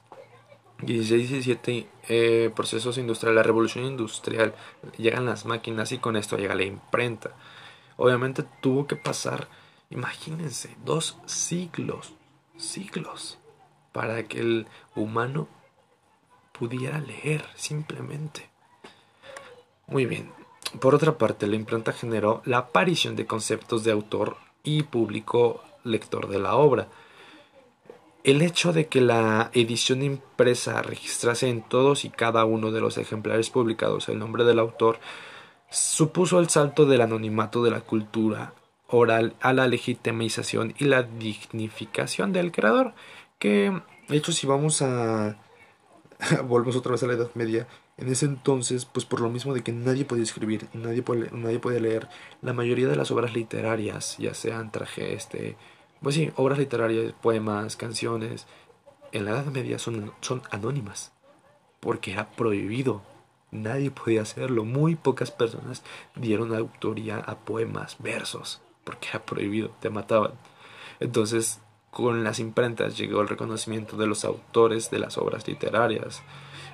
16 0.83 1.31
17 1.31 1.87
eh, 2.09 2.51
procesos 2.55 2.99
industriales, 2.99 3.37
la 3.37 3.43
revolución 3.43 3.85
industrial, 3.85 4.55
llegan 4.99 5.27
las 5.27 5.47
máquinas 5.47 5.93
y 5.93 5.99
con 5.99 6.17
esto 6.17 6.37
llega 6.37 6.55
la 6.55 6.65
imprenta. 6.65 7.31
Obviamente 7.97 8.45
tuvo 8.61 8.87
que 8.87 8.97
pasar, 8.97 9.49
imagínense, 9.91 10.77
dos 10.85 11.19
siglos, 11.27 12.15
siglos, 12.57 13.39
para 13.93 14.25
que 14.25 14.41
el 14.41 14.67
humano 14.97 15.49
pudiera 16.53 16.99
leer 17.01 17.45
simplemente. 17.55 18.51
Muy 19.87 20.07
bien. 20.07 20.33
Por 20.81 20.95
otra 20.95 21.19
parte, 21.19 21.47
la 21.47 21.57
imprenta 21.57 21.93
generó 21.93 22.43
la 22.45 22.59
aparición 22.59 23.15
de 23.15 23.27
conceptos 23.27 23.85
de 23.85 23.93
autor 23.93 24.37
y 24.65 24.85
público 24.85 25.63
lector 25.85 26.29
de 26.29 26.39
la 26.39 26.55
obra 26.55 26.89
el 28.25 28.43
hecho 28.43 28.73
de 28.73 28.87
que 28.87 29.01
la 29.01 29.51
edición 29.53 30.03
impresa 30.03 30.83
registrase 30.83 31.49
en 31.49 31.63
todos 31.63 32.05
y 32.05 32.11
cada 32.11 32.45
uno 32.45 32.71
de 32.71 32.81
los 32.81 32.99
ejemplares 32.99 33.51
publicados 33.51 34.09
el 34.09 34.19
nombre 34.19 34.45
del 34.45 34.59
autor 34.59 35.01
supuso 35.71 36.39
el 36.39 36.49
salto 36.49 36.87
del 36.87 37.01
anonimato 37.01 37.65
de 37.65 37.71
la 37.71 37.81
cultura 37.81 38.55
oral 38.89 39.35
a 39.41 39.53
la 39.53 39.67
legitimización 39.67 40.75
y 40.79 40.85
la 40.85 41.03
dignificación 41.03 42.33
del 42.33 42.53
creador. 42.53 42.95
Que, 43.39 43.81
de 44.09 44.17
hecho, 44.17 44.33
si 44.33 44.47
vamos 44.47 44.83
a. 44.83 45.37
Volvemos 46.45 46.77
otra 46.77 46.93
vez 46.93 47.03
a 47.03 47.07
la 47.07 47.15
Edad 47.15 47.31
Media. 47.35 47.67
En 47.97 48.09
ese 48.09 48.27
entonces, 48.27 48.85
pues 48.85 49.05
por 49.05 49.21
lo 49.21 49.29
mismo 49.29 49.55
de 49.55 49.63
que 49.63 49.73
nadie 49.73 50.05
podía 50.05 50.25
escribir, 50.25 50.67
nadie, 50.73 51.05
nadie 51.33 51.59
podía 51.59 51.79
leer, 51.79 52.09
la 52.41 52.53
mayoría 52.53 52.89
de 52.89 52.97
las 52.97 53.11
obras 53.11 53.35
literarias, 53.35 54.17
ya 54.19 54.35
sean 54.35 54.73
traje, 54.73 55.13
este, 55.13 55.57
pues 56.03 56.15
sí, 56.15 56.33
obras 56.37 56.59
literarias, 56.59 57.13
poemas, 57.21 57.77
canciones, 57.77 58.47
en 59.13 59.25
la 59.25 59.33
Edad 59.33 59.47
Media 59.47 59.79
son, 59.79 60.13
son 60.21 60.43
anónimas, 60.51 61.13
porque 61.81 62.13
era 62.13 62.31
prohibido. 62.31 63.03
Nadie 63.51 63.91
podía 63.91 64.23
hacerlo. 64.23 64.65
Muy 64.65 64.97
pocas 64.97 65.31
personas 65.31 65.83
dieron 66.17 66.55
autoría 66.55 67.19
a 67.19 67.37
poemas, 67.37 67.97
versos, 67.99 68.63
porque 68.85 69.09
era 69.09 69.25
prohibido, 69.25 69.71
te 69.81 69.91
mataban. 69.91 70.33
Entonces, 71.01 71.61
con 71.91 72.25
las 72.25 72.39
imprentas 72.39 72.97
llegó 72.97 73.21
el 73.21 73.29
reconocimiento 73.29 73.99
de 73.99 74.07
los 74.07 74.25
autores 74.25 74.91
de 74.91 74.99
las 74.99 75.19
obras 75.19 75.47
literarias. 75.47 76.23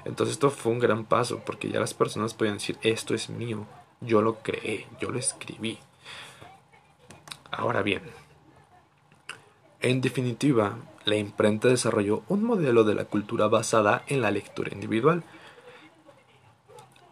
Entonces 0.05 0.35
esto 0.35 0.51
fue 0.51 0.73
un 0.73 0.79
gran 0.79 1.05
paso, 1.05 1.43
porque 1.45 1.69
ya 1.69 1.81
las 1.81 1.93
personas 1.93 2.35
podían 2.35 2.55
decir, 2.55 2.79
esto 2.83 3.15
es 3.15 3.29
mío, 3.29 3.67
yo 4.01 4.23
lo 4.23 4.37
creé, 4.37 4.87
yo 5.01 5.11
lo 5.11 5.19
escribí. 5.19 5.79
Ahora 7.51 7.83
bien, 7.83 8.03
en 9.81 10.01
definitiva, 10.01 10.77
la 11.05 11.17
imprenta 11.17 11.69
desarrolló 11.69 12.23
un 12.29 12.43
modelo 12.43 12.85
de 12.85 12.95
la 12.95 13.05
cultura 13.05 13.47
basada 13.47 14.03
en 14.09 14.21
la 14.21 14.31
lectura 14.31 14.73
individual. 14.73 15.23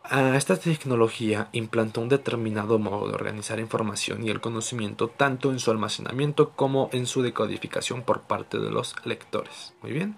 A 0.02 0.36
esta 0.36 0.56
tecnología 0.56 1.48
implantó 1.52 2.00
un 2.00 2.08
determinado 2.08 2.78
modo 2.78 3.08
de 3.08 3.14
organizar 3.14 3.58
información 3.58 4.24
y 4.24 4.30
el 4.30 4.40
conocimiento 4.40 5.08
tanto 5.08 5.50
en 5.50 5.58
su 5.58 5.70
almacenamiento 5.70 6.50
como 6.50 6.90
en 6.92 7.06
su 7.06 7.22
decodificación 7.22 8.02
por 8.02 8.22
parte 8.22 8.58
de 8.58 8.70
los 8.70 8.94
lectores. 9.04 9.74
Muy 9.82 9.92
bien. 9.92 10.16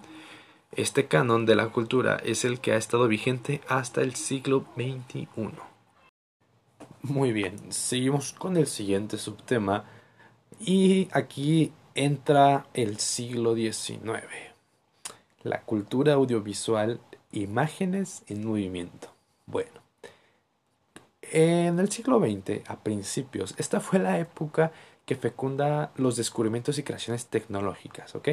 Este 0.75 1.07
canon 1.07 1.47
de 1.47 1.55
la 1.55 1.69
cultura 1.69 2.17
es 2.23 2.45
el 2.45 2.59
que 2.59 2.73
ha 2.73 2.77
estado 2.77 3.07
vigente 3.07 3.61
hasta 3.67 4.01
el 4.01 4.15
siglo 4.15 4.65
XXI. 4.75 5.27
Muy 7.01 7.31
bien, 7.31 7.71
seguimos 7.71 8.33
con 8.33 8.57
el 8.57 8.67
siguiente 8.67 9.17
subtema 9.17 9.85
y 10.59 11.07
aquí 11.11 11.71
entra 11.99 12.65
el 12.73 12.97
siglo 12.97 13.55
XIX. 13.55 13.99
La 15.43 15.63
cultura 15.63 16.13
audiovisual, 16.13 17.01
imágenes 17.33 18.23
en 18.27 18.47
movimiento. 18.47 19.09
Bueno, 19.45 19.81
en 21.21 21.77
el 21.77 21.91
siglo 21.91 22.21
XX, 22.21 22.69
a 22.69 22.79
principios, 22.79 23.53
esta 23.57 23.81
fue 23.81 23.99
la 23.99 24.17
época 24.17 24.71
que 25.05 25.17
fecunda 25.17 25.91
los 25.97 26.15
descubrimientos 26.15 26.77
y 26.77 26.83
creaciones 26.83 27.25
tecnológicas, 27.25 28.15
¿ok? 28.15 28.29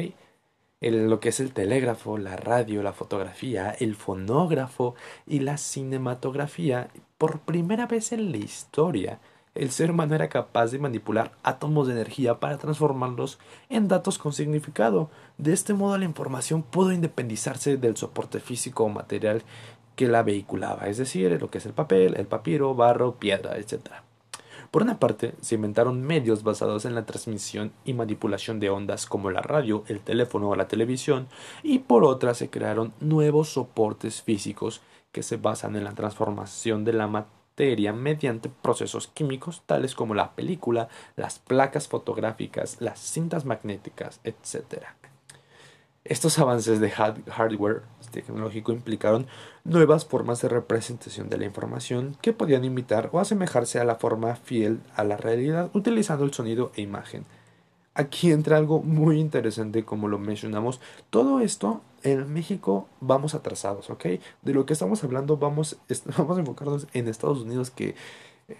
lo 0.79 1.19
que 1.19 1.29
es 1.29 1.41
el 1.41 1.51
telégrafo, 1.51 2.17
la 2.17 2.37
radio, 2.37 2.83
la 2.83 2.93
fotografía, 2.93 3.71
el 3.71 3.95
fonógrafo 3.95 4.95
y 5.25 5.39
la 5.39 5.57
cinematografía, 5.57 6.89
por 7.17 7.41
primera 7.41 7.85
vez 7.85 8.13
en 8.13 8.31
la 8.31 8.37
historia, 8.37 9.19
el 9.57 9.71
ser 9.71 9.91
humano 9.91 10.15
era 10.15 10.29
capaz 10.29 10.71
de 10.71 10.79
manipular 10.79 11.31
átomos 11.43 11.87
de 11.87 11.93
energía 11.93 12.39
para 12.39 12.57
transformarlos 12.57 13.39
en 13.69 13.87
datos 13.87 14.17
con 14.17 14.33
significado. 14.33 15.09
De 15.37 15.53
este 15.53 15.73
modo 15.73 15.97
la 15.97 16.05
información 16.05 16.63
pudo 16.63 16.91
independizarse 16.91 17.77
del 17.77 17.97
soporte 17.97 18.39
físico 18.39 18.83
o 18.83 18.89
material 18.89 19.43
que 19.95 20.07
la 20.07 20.23
vehiculaba, 20.23 20.87
es 20.87 20.97
decir, 20.97 21.35
lo 21.41 21.49
que 21.49 21.57
es 21.57 21.65
el 21.65 21.73
papel, 21.73 22.15
el 22.17 22.27
papiro, 22.27 22.75
barro, 22.75 23.15
piedra, 23.15 23.57
etc. 23.57 23.79
Por 24.69 24.83
una 24.83 24.99
parte, 24.99 25.33
se 25.41 25.55
inventaron 25.55 26.01
medios 26.01 26.43
basados 26.43 26.85
en 26.85 26.93
la 26.93 27.05
transmisión 27.05 27.71
y 27.83 27.93
manipulación 27.93 28.59
de 28.59 28.69
ondas 28.69 29.05
como 29.07 29.31
la 29.31 29.41
radio, 29.41 29.83
el 29.87 30.01
teléfono 30.01 30.49
o 30.49 30.55
la 30.55 30.67
televisión, 30.67 31.27
y 31.63 31.79
por 31.79 32.03
otra 32.03 32.35
se 32.35 32.49
crearon 32.49 32.93
nuevos 32.99 33.49
soportes 33.49 34.21
físicos 34.21 34.81
que 35.11 35.23
se 35.23 35.37
basan 35.37 35.75
en 35.75 35.83
la 35.83 35.93
transformación 35.93 36.83
de 36.83 36.93
la 36.93 37.07
materia 37.07 37.37
mediante 37.93 38.49
procesos 38.49 39.07
químicos 39.07 39.63
tales 39.65 39.95
como 39.95 40.13
la 40.13 40.35
película, 40.35 40.89
las 41.15 41.39
placas 41.39 41.87
fotográficas, 41.87 42.77
las 42.81 42.99
cintas 42.99 43.45
magnéticas, 43.45 44.19
etc. 44.23 44.83
Estos 46.03 46.39
avances 46.39 46.79
de 46.79 46.91
hardware 46.91 47.81
tecnológico 48.11 48.71
implicaron 48.71 49.27
nuevas 49.63 50.05
formas 50.05 50.41
de 50.41 50.49
representación 50.49 51.29
de 51.29 51.37
la 51.37 51.45
información 51.45 52.15
que 52.21 52.31
podían 52.31 52.63
imitar 52.63 53.09
o 53.11 53.19
asemejarse 53.19 53.79
a 53.79 53.85
la 53.85 53.95
forma 53.95 54.35
fiel 54.35 54.79
a 54.95 55.03
la 55.03 55.17
realidad 55.17 55.69
utilizando 55.73 56.23
el 56.23 56.33
sonido 56.33 56.71
e 56.75 56.81
imagen 56.81 57.25
aquí 57.97 58.31
entra 58.31 58.57
algo 58.57 58.81
muy 58.81 59.19
interesante 59.19 59.83
como 59.83 60.07
lo 60.07 60.19
mencionamos. 60.19 60.79
Todo 61.09 61.39
esto 61.39 61.81
en 62.03 62.31
México 62.31 62.87
vamos 63.01 63.33
atrasados, 63.33 63.89
¿ok? 63.89 64.05
De 64.43 64.53
lo 64.53 64.65
que 64.65 64.73
estamos 64.73 65.03
hablando 65.03 65.37
vamos, 65.37 65.77
vamos 66.17 66.37
enfocarnos 66.37 66.87
en 66.93 67.07
Estados 67.07 67.41
Unidos 67.41 67.71
que 67.71 67.95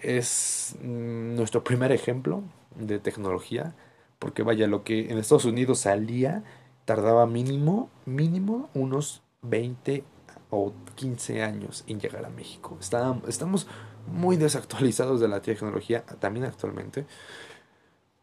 es 0.02 0.76
mm, 0.82 1.36
nuestro 1.36 1.64
primer 1.64 1.92
ejemplo 1.92 2.42
de 2.76 2.98
tecnología. 2.98 3.74
Porque 4.18 4.42
vaya, 4.42 4.66
lo 4.66 4.82
que 4.82 5.10
en 5.10 5.18
Estados 5.18 5.44
Unidos 5.44 5.80
salía 5.80 6.42
tardaba 6.84 7.26
mínimo, 7.26 7.88
mínimo 8.04 8.68
unos 8.74 9.22
20 9.42 10.02
o 10.50 10.72
15 10.96 11.42
años 11.42 11.84
en 11.86 12.00
llegar 12.00 12.24
a 12.24 12.30
México. 12.30 12.76
estamos 12.80 13.68
muy 14.08 14.36
desactualizados 14.36 15.20
de 15.20 15.28
la 15.28 15.40
tecnología 15.40 16.04
también 16.18 16.46
actualmente. 16.46 17.06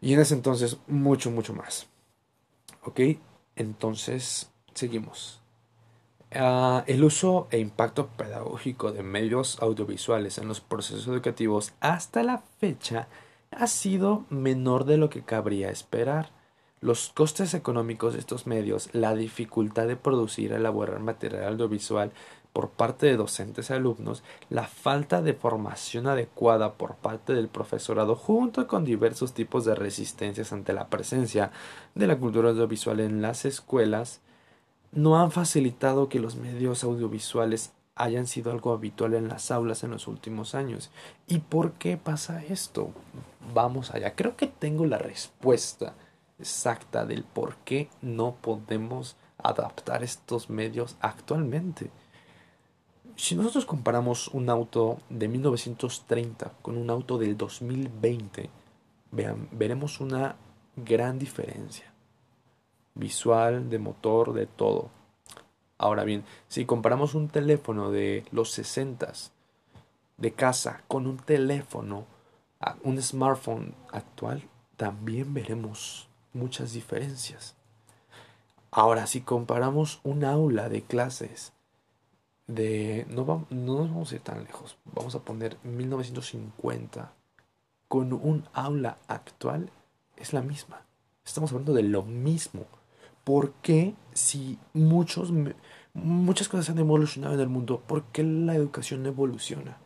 Y 0.05 0.13
en 0.13 0.19
ese 0.19 0.35
entonces 0.35 0.77
mucho, 0.85 1.31
mucho 1.31 1.51
más. 1.55 1.87
Ok, 2.83 2.99
entonces 3.55 4.51
seguimos. 4.75 5.41
Ah, 6.31 6.83
el 6.85 7.03
uso 7.03 7.47
e 7.49 7.57
impacto 7.57 8.09
pedagógico 8.09 8.91
de 8.91 9.01
medios 9.01 9.59
audiovisuales 9.63 10.37
en 10.37 10.47
los 10.47 10.61
procesos 10.61 11.07
educativos 11.07 11.73
hasta 11.79 12.21
la 12.21 12.43
fecha 12.59 13.07
ha 13.49 13.65
sido 13.65 14.25
menor 14.29 14.85
de 14.85 14.97
lo 14.97 15.09
que 15.09 15.23
cabría 15.23 15.71
esperar. 15.71 16.29
Los 16.81 17.09
costes 17.09 17.55
económicos 17.55 18.13
de 18.13 18.19
estos 18.19 18.45
medios, 18.45 18.89
la 18.93 19.15
dificultad 19.15 19.87
de 19.87 19.95
producir 19.95 20.53
elaborar 20.53 20.99
material 20.99 21.53
audiovisual 21.53 22.11
por 22.55 22.69
parte 22.69 23.07
de 23.07 23.17
docentes 23.17 23.69
y 23.69 23.73
alumnos, 23.73 24.23
la 24.49 24.63
falta 24.65 25.21
de 25.21 25.33
formación 25.33 26.07
adecuada 26.07 26.75
por 26.75 26.95
parte 26.95 27.33
del 27.33 27.49
profesorado, 27.49 28.15
junto 28.15 28.65
con 28.65 28.85
diversos 28.85 29.33
tipos 29.33 29.65
de 29.65 29.75
resistencias 29.75 30.53
ante 30.53 30.71
la 30.71 30.87
presencia 30.87 31.51
de 31.95 32.07
la 32.07 32.17
cultura 32.17 32.51
audiovisual 32.51 33.01
en 33.01 33.21
las 33.21 33.43
escuelas, 33.43 34.21
no 34.93 35.19
han 35.19 35.31
facilitado 35.31 36.07
que 36.07 36.21
los 36.21 36.37
medios 36.37 36.85
audiovisuales 36.85 37.73
hayan 37.93 38.25
sido 38.25 38.53
algo 38.53 38.71
habitual 38.71 39.15
en 39.15 39.27
las 39.27 39.51
aulas 39.51 39.83
en 39.83 39.91
los 39.91 40.07
últimos 40.07 40.55
años. 40.55 40.91
¿Y 41.27 41.39
por 41.39 41.73
qué 41.73 41.97
pasa 41.97 42.41
esto? 42.41 42.91
Vamos 43.53 43.91
allá. 43.91 44.15
Creo 44.15 44.37
que 44.37 44.47
tengo 44.47 44.85
la 44.85 44.97
respuesta 44.97 45.93
exacta 46.39 47.05
del 47.05 47.25
por 47.25 47.57
qué 47.65 47.89
no 48.01 48.35
podemos 48.35 49.17
adaptar 49.43 50.05
estos 50.05 50.49
medios 50.49 50.95
actualmente. 51.01 51.91
Si 53.17 53.35
nosotros 53.35 53.65
comparamos 53.65 54.27
un 54.29 54.49
auto 54.49 54.99
de 55.09 55.29
1930 55.29 56.51
con 56.61 56.77
un 56.77 56.89
auto 56.89 57.17
del 57.17 57.37
2020, 57.37 58.49
vean, 59.11 59.47
veremos 59.53 60.01
una 60.01 60.35
gran 60.75 61.17
diferencia 61.17 61.93
visual, 62.93 63.69
de 63.69 63.79
motor, 63.79 64.33
de 64.33 64.47
todo. 64.47 64.89
Ahora 65.77 66.03
bien, 66.03 66.25
si 66.49 66.65
comparamos 66.65 67.15
un 67.15 67.29
teléfono 67.29 67.89
de 67.89 68.25
los 68.31 68.51
60 68.51 69.13
de 70.17 70.31
casa 70.33 70.83
con 70.87 71.07
un 71.07 71.17
teléfono, 71.17 72.05
un 72.83 73.01
smartphone 73.01 73.75
actual, 73.91 74.43
también 74.75 75.33
veremos 75.33 76.09
muchas 76.33 76.73
diferencias. 76.73 77.55
Ahora, 78.71 79.07
si 79.07 79.21
comparamos 79.21 80.01
un 80.03 80.25
aula 80.25 80.67
de 80.67 80.81
clases 80.81 81.53
de... 82.47 83.05
No, 83.09 83.25
vamos, 83.25 83.49
no 83.51 83.79
nos 83.79 83.89
vamos 83.89 84.11
a 84.11 84.15
ir 84.15 84.21
tan 84.21 84.43
lejos. 84.43 84.77
Vamos 84.93 85.15
a 85.15 85.19
poner 85.19 85.57
1950 85.63 87.13
con 87.87 88.13
un 88.13 88.45
aula 88.53 88.97
actual, 89.07 89.69
es 90.17 90.33
la 90.33 90.41
misma. 90.41 90.81
Estamos 91.25 91.51
hablando 91.51 91.73
de 91.73 91.83
lo 91.83 92.03
mismo. 92.03 92.65
¿Por 93.23 93.53
qué 93.61 93.95
si 94.13 94.59
muchos, 94.73 95.31
muchas 95.93 96.47
cosas 96.47 96.69
han 96.69 96.79
evolucionado 96.79 97.33
en 97.33 97.39
el 97.39 97.49
mundo, 97.49 97.81
por 97.85 98.03
qué 98.05 98.23
la 98.23 98.55
educación 98.55 99.03
no 99.03 99.09
evoluciona? 99.09 99.77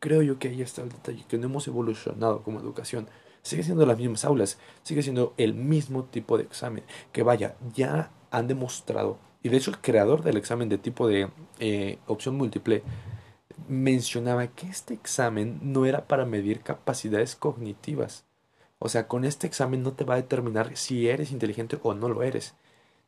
Creo 0.00 0.22
yo 0.22 0.38
que 0.38 0.48
ahí 0.48 0.62
está 0.62 0.82
el 0.82 0.90
detalle, 0.90 1.24
que 1.28 1.38
no 1.38 1.46
hemos 1.46 1.66
evolucionado 1.68 2.42
como 2.42 2.60
educación. 2.60 3.08
Sigue 3.42 3.62
siendo 3.62 3.86
las 3.86 3.98
mismas 3.98 4.24
aulas, 4.24 4.58
sigue 4.82 5.02
siendo 5.02 5.34
el 5.36 5.54
mismo 5.54 6.04
tipo 6.04 6.36
de 6.36 6.44
examen. 6.44 6.84
Que 7.12 7.22
vaya, 7.22 7.56
ya 7.74 8.10
han 8.30 8.46
demostrado, 8.46 9.18
y 9.42 9.48
de 9.48 9.56
hecho 9.56 9.70
el 9.70 9.78
creador 9.78 10.22
del 10.22 10.36
examen 10.36 10.68
de 10.68 10.78
tipo 10.78 11.08
de 11.08 11.30
eh, 11.58 11.98
opción 12.06 12.36
múltiple 12.36 12.82
mencionaba 13.68 14.46
que 14.48 14.68
este 14.68 14.94
examen 14.94 15.58
no 15.62 15.86
era 15.86 16.06
para 16.06 16.24
medir 16.24 16.60
capacidades 16.60 17.36
cognitivas. 17.36 18.24
O 18.78 18.88
sea, 18.88 19.08
con 19.08 19.24
este 19.24 19.46
examen 19.46 19.82
no 19.82 19.92
te 19.92 20.04
va 20.04 20.14
a 20.14 20.18
determinar 20.18 20.76
si 20.76 21.08
eres 21.08 21.32
inteligente 21.32 21.78
o 21.82 21.94
no 21.94 22.08
lo 22.08 22.22
eres 22.22 22.54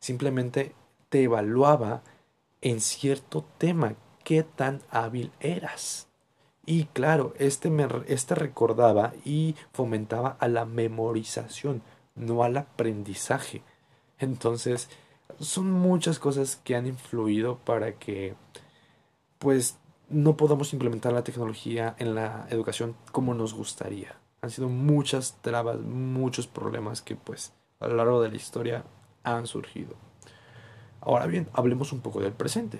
simplemente 0.01 0.73
te 1.07 1.23
evaluaba 1.23 2.01
en 2.59 2.81
cierto 2.81 3.45
tema 3.57 3.95
qué 4.25 4.43
tan 4.43 4.81
hábil 4.89 5.31
eras. 5.39 6.09
Y 6.65 6.85
claro, 6.85 7.33
este, 7.39 7.69
me, 7.69 7.87
este 8.07 8.35
recordaba 8.35 9.13
y 9.23 9.55
fomentaba 9.71 10.35
a 10.39 10.47
la 10.47 10.65
memorización, 10.65 11.81
no 12.15 12.43
al 12.43 12.57
aprendizaje. 12.57 13.63
Entonces, 14.19 14.89
son 15.39 15.71
muchas 15.71 16.19
cosas 16.19 16.55
que 16.63 16.75
han 16.75 16.87
influido 16.87 17.57
para 17.57 17.93
que, 17.93 18.35
pues, 19.39 19.77
no 20.09 20.35
podamos 20.37 20.73
implementar 20.73 21.13
la 21.13 21.23
tecnología 21.23 21.95
en 21.97 22.15
la 22.15 22.47
educación 22.49 22.95
como 23.11 23.33
nos 23.33 23.53
gustaría. 23.53 24.15
Han 24.41 24.49
sido 24.49 24.67
muchas 24.69 25.37
trabas, 25.41 25.79
muchos 25.79 26.47
problemas 26.47 27.01
que, 27.01 27.15
pues, 27.15 27.53
a 27.79 27.87
lo 27.87 27.95
largo 27.95 28.21
de 28.21 28.29
la 28.29 28.35
historia 28.35 28.83
han 29.23 29.47
surgido. 29.47 29.95
Ahora 31.01 31.25
bien, 31.27 31.47
hablemos 31.53 31.93
un 31.93 32.01
poco 32.01 32.21
del 32.21 32.33
presente. 32.33 32.79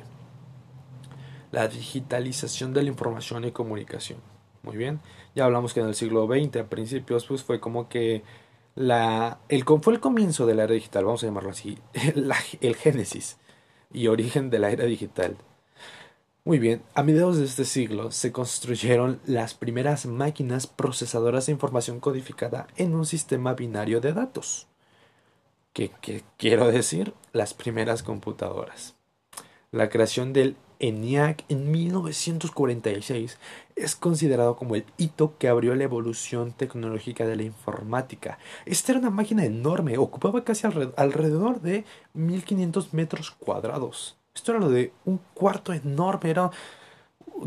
La 1.51 1.67
digitalización 1.67 2.73
de 2.73 2.83
la 2.83 2.89
información 2.89 3.45
y 3.45 3.51
comunicación. 3.51 4.19
Muy 4.63 4.77
bien, 4.77 4.99
ya 5.35 5.45
hablamos 5.45 5.73
que 5.73 5.79
en 5.79 5.87
el 5.87 5.95
siglo 5.95 6.27
XX, 6.27 6.57
a 6.57 6.69
principios, 6.69 7.25
pues 7.25 7.43
fue 7.43 7.59
como 7.59 7.89
que 7.89 8.23
la, 8.75 9.39
el, 9.49 9.63
fue 9.63 9.93
el 9.93 9.99
comienzo 9.99 10.45
de 10.45 10.55
la 10.55 10.63
era 10.63 10.73
digital, 10.73 11.05
vamos 11.05 11.23
a 11.23 11.27
llamarlo 11.27 11.51
así, 11.51 11.77
el 12.61 12.75
génesis 12.75 13.37
y 13.93 14.07
origen 14.07 14.49
de 14.49 14.59
la 14.59 14.71
era 14.71 14.85
digital. 14.85 15.37
Muy 16.43 16.57
bien, 16.57 16.81
a 16.95 17.03
mediados 17.03 17.37
de 17.37 17.45
este 17.45 17.65
siglo 17.65 18.09
se 18.11 18.31
construyeron 18.31 19.19
las 19.25 19.53
primeras 19.53 20.07
máquinas 20.07 20.65
procesadoras 20.65 21.45
de 21.45 21.51
información 21.51 21.99
codificada 21.99 22.65
en 22.77 22.95
un 22.95 23.05
sistema 23.05 23.53
binario 23.53 24.01
de 24.01 24.13
datos. 24.13 24.67
¿Qué, 25.71 25.91
quiero 26.37 26.71
decir? 26.71 27.13
Las 27.31 27.53
primeras 27.53 28.01
computadoras. 28.01 28.95
La 29.71 29.89
creación 29.89 30.33
del 30.33 30.57
ENIAC 30.79 31.45
en 31.47 31.69
1946 31.69 33.37
es 33.83 33.95
considerado 33.95 34.55
como 34.55 34.75
el 34.75 34.85
hito 34.97 35.37
que 35.37 35.47
abrió 35.47 35.75
la 35.75 35.83
evolución 35.83 36.53
tecnológica 36.53 37.25
de 37.25 37.35
la 37.35 37.43
informática. 37.43 38.37
Esta 38.65 38.91
era 38.91 38.99
una 38.99 39.09
máquina 39.09 39.43
enorme, 39.43 39.97
ocupaba 39.97 40.43
casi 40.43 40.67
alrededor 40.67 41.61
de 41.61 41.85
1500 42.13 42.93
metros 42.93 43.31
cuadrados. 43.31 44.17
Esto 44.33 44.51
era 44.51 44.61
lo 44.61 44.69
de 44.69 44.93
un 45.05 45.19
cuarto 45.33 45.73
enorme, 45.73 46.29
era 46.29 46.51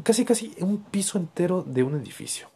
casi 0.03 0.25
casi 0.25 0.55
un 0.61 0.83
piso 0.83 1.18
entero 1.18 1.62
de 1.62 1.83
un 1.83 1.94
edificio. 1.94 2.49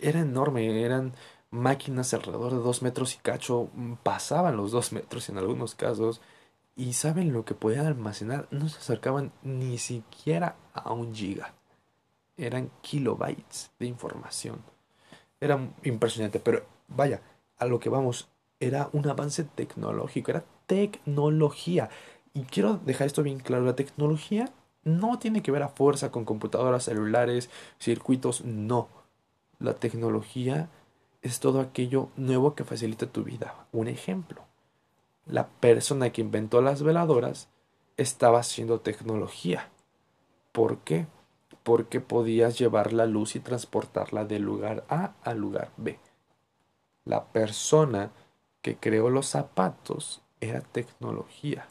Era 0.00 0.20
enorme, 0.20 0.82
eran 0.82 1.14
máquinas 1.50 2.12
alrededor 2.12 2.52
de 2.52 2.58
dos 2.58 2.82
metros 2.82 3.14
y 3.14 3.18
cacho 3.18 3.70
pasaban 4.02 4.56
los 4.56 4.70
dos 4.70 4.92
metros 4.92 5.28
en 5.28 5.38
algunos 5.38 5.74
casos 5.74 6.20
y 6.76 6.92
saben 6.92 7.32
lo 7.32 7.44
que 7.44 7.54
podían 7.54 7.86
almacenar 7.86 8.46
no 8.50 8.68
se 8.68 8.78
acercaban 8.78 9.32
ni 9.42 9.78
siquiera 9.78 10.56
a 10.74 10.92
un 10.92 11.14
giga 11.14 11.54
eran 12.38 12.70
kilobytes 12.80 13.70
de 13.78 13.86
información 13.86 14.62
era 15.40 15.58
impresionante 15.84 16.40
pero 16.40 16.64
vaya 16.88 17.20
a 17.58 17.66
lo 17.66 17.78
que 17.78 17.90
vamos 17.90 18.28
era 18.60 18.88
un 18.92 19.08
avance 19.08 19.44
tecnológico 19.44 20.30
era 20.30 20.44
tecnología 20.66 21.90
y 22.32 22.42
quiero 22.44 22.78
dejar 22.78 23.06
esto 23.06 23.22
bien 23.22 23.40
claro 23.40 23.64
la 23.64 23.76
tecnología 23.76 24.50
no 24.84 25.18
tiene 25.18 25.42
que 25.42 25.50
ver 25.50 25.62
a 25.62 25.68
fuerza 25.68 26.10
con 26.10 26.24
computadoras 26.24 26.84
celulares 26.84 27.50
circuitos 27.78 28.44
no 28.44 28.88
la 29.58 29.74
tecnología 29.74 30.68
es 31.22 31.40
todo 31.40 31.60
aquello 31.60 32.10
nuevo 32.16 32.54
que 32.54 32.64
facilita 32.64 33.06
tu 33.06 33.24
vida. 33.24 33.66
Un 33.72 33.88
ejemplo, 33.88 34.42
la 35.26 35.48
persona 35.48 36.10
que 36.10 36.20
inventó 36.20 36.60
las 36.62 36.82
veladoras 36.82 37.48
estaba 37.96 38.40
haciendo 38.40 38.80
tecnología. 38.80 39.68
¿Por 40.52 40.78
qué? 40.78 41.06
Porque 41.62 42.00
podías 42.00 42.58
llevar 42.58 42.92
la 42.92 43.06
luz 43.06 43.36
y 43.36 43.40
transportarla 43.40 44.24
del 44.24 44.42
lugar 44.42 44.84
A 44.88 45.14
al 45.22 45.38
lugar 45.38 45.70
B. 45.76 45.98
La 47.04 47.24
persona 47.26 48.10
que 48.62 48.76
creó 48.76 49.10
los 49.10 49.26
zapatos 49.26 50.22
era 50.40 50.60
tecnología. 50.60 51.68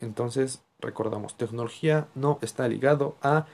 Entonces, 0.00 0.62
recordamos, 0.80 1.36
tecnología 1.36 2.08
no 2.14 2.38
está 2.42 2.68
ligado 2.68 3.16
a 3.22 3.46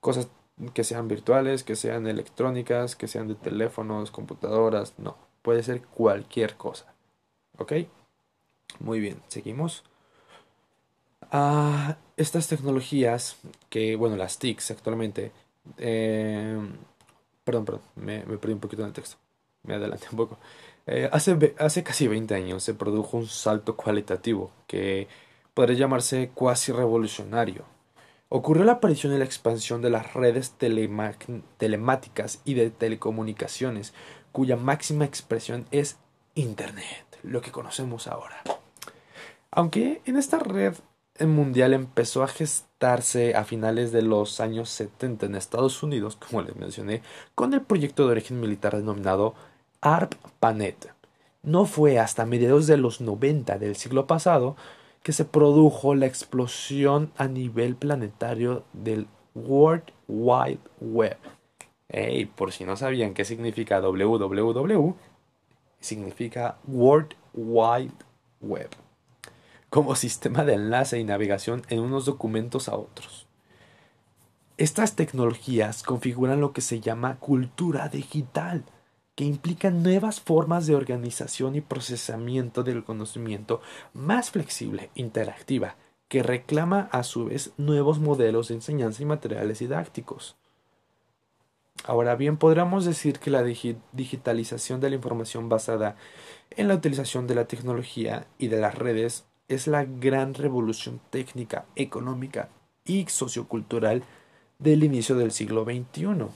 cosas 0.00 0.28
que 0.72 0.84
sean 0.84 1.08
virtuales, 1.08 1.64
que 1.64 1.76
sean 1.76 2.06
electrónicas, 2.06 2.96
que 2.96 3.08
sean 3.08 3.28
de 3.28 3.34
teléfonos, 3.34 4.10
computadoras, 4.10 4.94
no, 4.98 5.16
puede 5.42 5.62
ser 5.62 5.82
cualquier 5.82 6.56
cosa. 6.56 6.94
¿Ok? 7.58 7.72
Muy 8.80 9.00
bien, 9.00 9.22
seguimos. 9.28 9.84
Ah, 11.30 11.96
estas 12.16 12.48
tecnologías, 12.48 13.36
que 13.68 13.96
bueno, 13.96 14.16
las 14.16 14.38
TICs 14.38 14.70
actualmente, 14.70 15.32
eh, 15.78 16.58
perdón, 17.44 17.64
perdón, 17.64 17.82
me, 17.96 18.20
perdí 18.20 18.52
un 18.52 18.60
poquito 18.60 18.82
en 18.82 18.88
el 18.88 18.94
texto, 18.94 19.16
me 19.62 19.74
adelanté 19.74 20.06
un 20.10 20.16
poco. 20.16 20.38
Eh, 20.86 21.08
hace, 21.12 21.54
hace 21.58 21.82
casi 21.82 22.08
20 22.08 22.34
años 22.34 22.62
se 22.62 22.74
produjo 22.74 23.16
un 23.16 23.26
salto 23.26 23.76
cualitativo 23.76 24.50
que 24.66 25.08
podría 25.54 25.78
llamarse 25.78 26.30
cuasi 26.34 26.72
revolucionario 26.72 27.64
ocurrió 28.36 28.64
la 28.64 28.72
aparición 28.72 29.14
y 29.14 29.18
la 29.18 29.24
expansión 29.24 29.80
de 29.80 29.90
las 29.90 30.12
redes 30.12 30.54
telemáticas 30.58 32.40
y 32.44 32.54
de 32.54 32.70
telecomunicaciones, 32.70 33.94
cuya 34.32 34.56
máxima 34.56 35.04
expresión 35.04 35.66
es 35.70 35.98
Internet, 36.34 37.06
lo 37.22 37.40
que 37.40 37.52
conocemos 37.52 38.08
ahora. 38.08 38.42
Aunque 39.52 40.02
en 40.04 40.16
esta 40.16 40.40
red 40.40 40.74
mundial 41.20 41.74
empezó 41.74 42.22
a 42.24 42.28
gestarse 42.28 43.36
a 43.36 43.44
finales 43.44 43.92
de 43.92 44.02
los 44.02 44.40
años 44.40 44.68
70 44.70 45.26
en 45.26 45.36
Estados 45.36 45.82
Unidos, 45.82 46.16
como 46.16 46.42
les 46.42 46.56
mencioné, 46.56 47.02
con 47.34 47.54
el 47.54 47.62
proyecto 47.62 48.04
de 48.04 48.12
origen 48.12 48.40
militar 48.40 48.76
denominado 48.76 49.34
ARPANET. 49.80 50.92
No 51.42 51.66
fue 51.66 51.98
hasta 51.98 52.26
mediados 52.26 52.66
de 52.66 52.78
los 52.78 53.00
90 53.00 53.58
del 53.58 53.76
siglo 53.76 54.06
pasado 54.06 54.56
que 55.02 55.12
se 55.12 55.24
produjo 55.24 55.94
la 55.94 56.06
explosión 56.06 57.12
a 57.16 57.28
nivel 57.28 57.76
planetario 57.76 58.64
del 58.72 59.06
World 59.34 59.92
Wide 60.08 60.60
Web. 60.80 61.18
Hey, 61.88 62.24
por 62.26 62.50
si 62.50 62.64
no 62.64 62.76
sabían 62.76 63.14
qué 63.14 63.24
significa 63.24 63.80
www, 63.80 64.94
significa 65.78 66.56
World 66.66 67.14
Wide 67.34 67.92
Web 68.40 68.83
como 69.74 69.96
sistema 69.96 70.44
de 70.44 70.54
enlace 70.54 71.00
y 71.00 71.04
navegación 71.04 71.62
en 71.68 71.80
unos 71.80 72.04
documentos 72.04 72.68
a 72.68 72.76
otros. 72.76 73.26
Estas 74.56 74.94
tecnologías 74.94 75.82
configuran 75.82 76.40
lo 76.40 76.52
que 76.52 76.60
se 76.60 76.80
llama 76.80 77.16
cultura 77.18 77.88
digital, 77.88 78.62
que 79.16 79.24
implica 79.24 79.70
nuevas 79.70 80.20
formas 80.20 80.68
de 80.68 80.76
organización 80.76 81.56
y 81.56 81.60
procesamiento 81.60 82.62
del 82.62 82.84
conocimiento 82.84 83.62
más 83.92 84.30
flexible, 84.30 84.90
interactiva, 84.94 85.74
que 86.06 86.22
reclama 86.22 86.88
a 86.92 87.02
su 87.02 87.24
vez 87.24 87.50
nuevos 87.56 87.98
modelos 87.98 88.48
de 88.48 88.54
enseñanza 88.54 89.02
y 89.02 89.06
materiales 89.06 89.58
didácticos. 89.58 90.36
Ahora 91.84 92.14
bien, 92.14 92.36
podríamos 92.36 92.84
decir 92.84 93.18
que 93.18 93.30
la 93.30 93.42
digitalización 93.42 94.80
de 94.80 94.90
la 94.90 94.96
información 94.96 95.48
basada 95.48 95.96
en 96.50 96.68
la 96.68 96.76
utilización 96.76 97.26
de 97.26 97.34
la 97.34 97.46
tecnología 97.46 98.28
y 98.38 98.46
de 98.46 98.60
las 98.60 98.76
redes 98.76 99.24
es 99.48 99.66
la 99.66 99.84
gran 99.84 100.34
revolución 100.34 101.00
técnica, 101.10 101.66
económica 101.76 102.48
y 102.84 103.06
sociocultural 103.06 104.02
del 104.58 104.84
inicio 104.84 105.16
del 105.16 105.32
siglo 105.32 105.64
XXI. 105.64 106.26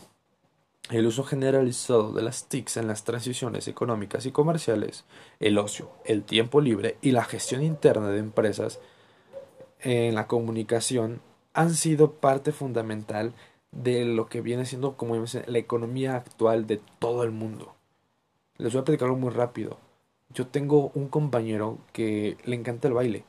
El 0.91 1.07
uso 1.07 1.25
generalizado 1.25 2.13
de 2.13 2.23
las 2.23 2.49
TICs 2.49 2.79
en 2.79 2.87
las 2.87 3.05
transiciones 3.05 3.69
económicas 3.69 4.25
y 4.25 4.33
comerciales, 4.33 5.05
el 5.39 5.59
ocio, 5.59 5.91
el 6.05 6.25
tiempo 6.25 6.61
libre 6.61 6.97
y 7.03 7.11
la 7.11 7.25
gestión 7.25 7.63
interna 7.63 8.09
de 8.09 8.19
empresas 8.19 8.81
en 9.81 10.15
la 10.15 10.27
comunicación 10.27 11.21
han 11.53 11.75
sido 11.75 12.13
parte 12.13 12.53
fundamental 12.53 13.35
de 13.71 14.05
lo 14.05 14.29
que 14.29 14.41
viene 14.41 14.65
siendo 14.65 14.97
como 14.97 15.17
la 15.17 15.59
economía 15.59 16.17
actual 16.17 16.67
de 16.67 16.81
todo 16.99 17.23
el 17.23 17.33
mundo. 17.33 17.75
Les 18.57 18.73
voy 18.73 18.81
a 18.81 18.85
platicar 18.85 19.07
algo 19.07 19.19
muy 19.19 19.31
rápido. 19.31 19.79
Yo 20.31 20.47
tengo 20.47 20.91
un 20.95 21.09
compañero 21.09 21.79
que 21.93 22.37
le 22.45 22.57
encanta 22.57 22.89
el 22.89 22.95
baile 22.95 23.25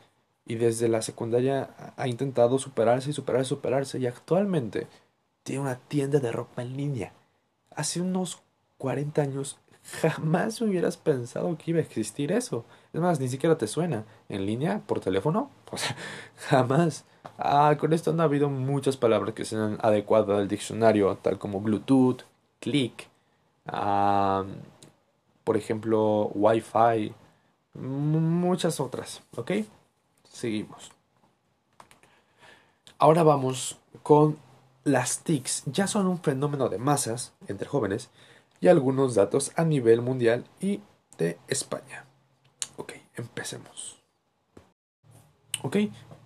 y 0.45 0.55
desde 0.55 0.89
la 0.89 1.01
secundaria 1.01 1.93
ha 1.95 2.07
intentado 2.07 2.59
superarse 2.59 3.11
y 3.11 3.13
superarse 3.13 3.47
y 3.47 3.55
superarse 3.55 3.99
y 3.99 4.07
actualmente 4.07 4.87
tiene 5.43 5.61
una 5.61 5.75
tienda 5.75 6.19
de 6.19 6.31
ropa 6.31 6.61
en 6.61 6.75
línea. 6.75 7.13
Hace 7.75 8.01
unos 8.01 8.41
40 8.77 9.21
años 9.21 9.59
jamás 10.01 10.61
hubieras 10.61 10.97
pensado 10.97 11.57
que 11.57 11.71
iba 11.71 11.79
a 11.79 11.83
existir 11.83 12.31
eso. 12.31 12.65
Es 12.93 13.01
más, 13.01 13.19
ni 13.19 13.27
siquiera 13.27 13.57
te 13.57 13.67
suena. 13.67 14.05
¿En 14.27 14.45
línea? 14.45 14.81
¿Por 14.85 14.99
teléfono? 14.99 15.49
Pues 15.69 15.83
jamás. 16.49 17.05
Ah, 17.37 17.77
con 17.79 17.93
esto 17.93 18.11
no 18.11 18.23
ha 18.23 18.25
habido 18.25 18.49
muchas 18.49 18.97
palabras 18.97 19.35
que 19.35 19.45
sean 19.45 19.77
adecuadas 19.81 20.39
al 20.39 20.47
diccionario, 20.47 21.15
tal 21.21 21.37
como 21.37 21.61
Bluetooth, 21.61 22.23
click, 22.59 23.07
ah, 23.67 24.45
por 25.49 25.57
ejemplo, 25.57 26.29
Wi-Fi, 26.35 27.11
muchas 27.73 28.79
otras, 28.79 29.23
¿ok? 29.35 29.53
Seguimos. 30.23 30.91
Ahora 32.99 33.23
vamos 33.23 33.79
con 34.03 34.37
las 34.83 35.23
TICs. 35.23 35.63
Ya 35.65 35.87
son 35.87 36.05
un 36.05 36.19
fenómeno 36.19 36.69
de 36.69 36.77
masas 36.77 37.33
entre 37.47 37.67
jóvenes 37.67 38.11
y 38.61 38.67
algunos 38.67 39.15
datos 39.15 39.51
a 39.55 39.63
nivel 39.63 40.03
mundial 40.03 40.45
y 40.61 40.81
de 41.17 41.39
España. 41.47 42.05
Ok, 42.77 42.93
empecemos. 43.15 44.03
Ok, 45.63 45.77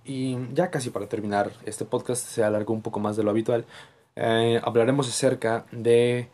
y 0.03 0.37
ya 0.53 0.69
casi 0.69 0.89
para 0.89 1.07
terminar, 1.07 1.53
este 1.65 1.85
podcast 1.85 2.27
se 2.27 2.43
alargó 2.43 2.73
un 2.73 2.81
poco 2.81 2.99
más 2.99 3.15
de 3.15 3.23
lo 3.23 3.29
habitual. 3.29 3.63
Eh, 4.17 4.59
hablaremos 4.65 5.07
acerca 5.07 5.65
de 5.71 6.29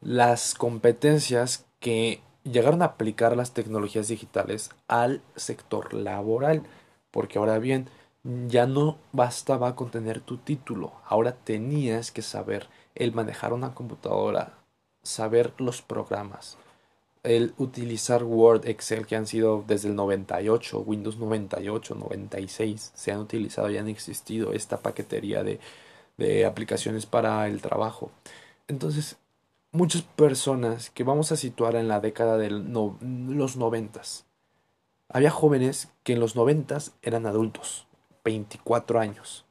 las 0.00 0.54
competencias 0.54 1.66
que 1.82 2.20
llegaron 2.44 2.80
a 2.80 2.86
aplicar 2.86 3.36
las 3.36 3.52
tecnologías 3.52 4.08
digitales 4.08 4.70
al 4.88 5.20
sector 5.36 5.92
laboral, 5.92 6.62
porque 7.10 7.38
ahora 7.38 7.58
bien, 7.58 7.90
ya 8.46 8.66
no 8.66 8.98
bastaba 9.10 9.74
con 9.74 9.90
tener 9.90 10.20
tu 10.20 10.38
título, 10.38 10.92
ahora 11.04 11.32
tenías 11.32 12.12
que 12.12 12.22
saber 12.22 12.68
el 12.94 13.12
manejar 13.12 13.52
una 13.52 13.74
computadora, 13.74 14.54
saber 15.02 15.52
los 15.58 15.82
programas, 15.82 16.56
el 17.24 17.52
utilizar 17.58 18.22
Word, 18.22 18.66
Excel, 18.68 19.06
que 19.06 19.16
han 19.16 19.26
sido 19.26 19.64
desde 19.66 19.88
el 19.88 19.96
98, 19.96 20.80
Windows 20.80 21.18
98, 21.18 21.96
96, 21.96 22.92
se 22.94 23.12
han 23.12 23.18
utilizado 23.18 23.70
y 23.70 23.78
han 23.78 23.88
existido 23.88 24.52
esta 24.52 24.78
paquetería 24.78 25.42
de, 25.42 25.58
de 26.16 26.46
aplicaciones 26.46 27.06
para 27.06 27.48
el 27.48 27.60
trabajo. 27.60 28.12
Entonces, 28.68 29.16
muchas 29.72 30.02
personas 30.02 30.90
que 30.90 31.02
vamos 31.02 31.32
a 31.32 31.36
situar 31.36 31.76
en 31.76 31.88
la 31.88 32.00
década 32.00 32.36
de 32.36 32.50
los 32.50 33.56
noventas. 33.56 34.26
Había 35.08 35.30
jóvenes 35.30 35.88
que 36.04 36.12
en 36.12 36.20
los 36.20 36.36
noventas 36.36 36.92
eran 37.02 37.26
adultos, 37.26 37.86
24 38.24 39.00
años. 39.00 39.44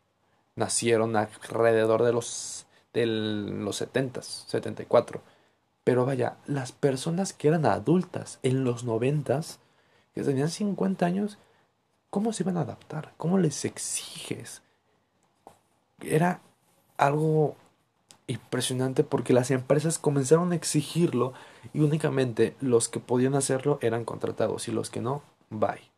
Nacieron 0.55 1.15
alrededor 1.15 2.03
de 2.03 2.13
los, 2.13 2.67
de 2.93 3.05
los 3.05 3.75
70, 3.75 4.21
74. 4.21 5.21
Pero 5.83 6.05
vaya, 6.05 6.37
las 6.45 6.71
personas 6.71 7.33
que 7.33 7.47
eran 7.47 7.65
adultas 7.65 8.39
en 8.43 8.63
los 8.63 8.83
noventas, 8.83 9.59
que 10.13 10.23
tenían 10.23 10.49
50 10.49 11.05
años, 11.05 11.39
¿cómo 12.11 12.31
se 12.33 12.43
iban 12.43 12.57
a 12.57 12.61
adaptar? 12.61 13.13
¿Cómo 13.17 13.39
les 13.39 13.65
exiges? 13.65 14.61
Era 15.99 16.41
algo 16.97 17.55
impresionante 18.31 19.03
porque 19.03 19.33
las 19.33 19.51
empresas 19.51 19.99
comenzaron 19.99 20.51
a 20.51 20.55
exigirlo 20.55 21.33
y 21.73 21.79
únicamente 21.79 22.55
los 22.59 22.89
que 22.89 22.99
podían 22.99 23.35
hacerlo 23.35 23.79
eran 23.81 24.05
contratados 24.05 24.67
y 24.67 24.71
los 24.71 24.89
que 24.89 25.01
no, 25.01 25.23
bye. 25.49 25.91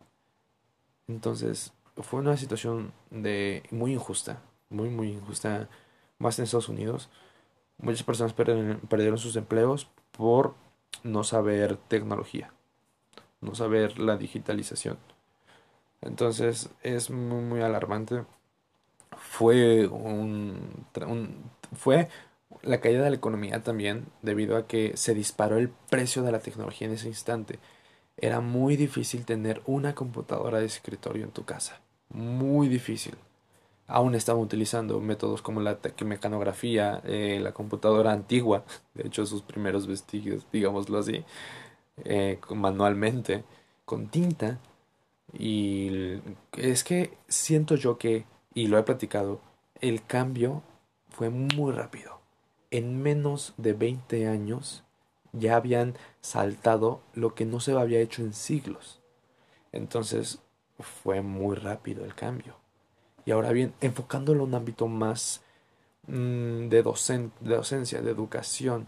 Entonces 1.08 1.74
fue 1.98 2.20
una 2.20 2.38
situación 2.38 2.92
de 3.12 3.64
muy 3.72 3.94
injusta, 3.94 4.42
muy 4.70 4.90
muy 4.90 5.12
injusta, 5.12 5.70
más 6.18 6.40
en 6.40 6.46
Estados 6.46 6.70
Unidos. 6.70 7.10
Muchas 7.78 8.04
personas 8.04 8.34
perdieron, 8.34 9.18
sus 9.18 9.36
empleos 9.36 9.90
por 10.12 10.56
no 11.04 11.24
saber 11.24 11.78
tecnología, 11.78 12.54
no 13.42 13.56
saber 13.56 14.00
la 14.00 14.18
digitalización. 14.18 14.98
Entonces 16.02 16.70
es 16.82 17.10
muy, 17.10 17.42
muy 17.42 17.62
alarmante. 17.62 18.24
Fue 19.34 19.88
un, 19.88 20.76
fue 21.76 22.08
la 22.62 22.80
caída 22.80 23.04
de 23.04 23.10
la 23.10 23.16
economía 23.16 23.64
también 23.64 24.06
debido 24.22 24.58
a 24.58 24.68
que 24.68 24.96
se 24.96 25.16
disparó 25.16 25.58
el 25.58 25.70
precio 25.70 26.22
de 26.22 26.32
la 26.32 26.38
tecnología 26.38 26.88
en 26.88 26.94
ese 26.94 27.08
instante. 27.08 27.58
Era 28.16 28.42
muy 28.42 28.78
difícil 28.78 29.26
tener 29.26 29.64
una 29.66 29.96
computadora 29.96 30.60
de 30.60 30.68
escritorio 30.68 31.24
en 31.24 31.32
tu 31.32 31.46
casa. 31.46 31.82
Muy 32.10 32.68
difícil. 32.68 33.16
Aún 33.88 34.14
estaban 34.14 34.40
utilizando 34.40 35.00
métodos 35.02 35.42
como 35.42 35.62
la 35.62 35.80
mecanografía, 36.06 37.02
eh, 37.04 37.40
la 37.42 37.54
computadora 37.54 38.12
antigua, 38.12 38.64
de 38.94 39.08
hecho 39.08 39.26
sus 39.26 39.42
primeros 39.42 39.88
vestigios, 39.88 40.46
digámoslo 40.52 41.00
así, 41.00 41.26
eh, 42.06 42.40
manualmente, 42.52 43.46
con 43.84 44.10
tinta. 44.10 44.60
Y 45.36 46.22
es 46.56 46.84
que 46.84 47.18
siento 47.28 47.76
yo 47.76 47.98
que, 47.98 48.26
y 48.54 48.68
lo 48.68 48.78
he 48.78 48.84
platicado, 48.84 49.40
el 49.82 50.06
cambio 50.06 50.64
fue 51.10 51.30
muy 51.30 51.72
rápido. 51.72 52.22
En 52.72 53.02
menos 53.02 53.54
de 53.58 53.74
20 53.74 54.28
años 54.28 54.84
ya 55.32 55.56
habían 55.56 55.96
saltado 56.22 57.02
lo 57.14 57.36
que 57.36 57.46
no 57.46 57.60
se 57.60 57.74
había 57.74 58.00
hecho 58.00 58.22
en 58.22 58.34
siglos. 58.34 59.02
Entonces 59.72 60.40
fue 60.80 61.22
muy 61.22 61.56
rápido 61.56 62.06
el 62.06 62.16
cambio. 62.16 62.56
Y 63.26 63.32
ahora 63.32 63.52
bien, 63.52 63.74
enfocándolo 63.82 64.44
en 64.44 64.50
un 64.50 64.56
ámbito 64.56 64.88
más 64.88 65.42
mm, 66.08 66.68
de, 66.68 66.84
de 66.84 67.56
docencia, 67.56 68.02
de 68.02 68.12
educación, 68.12 68.88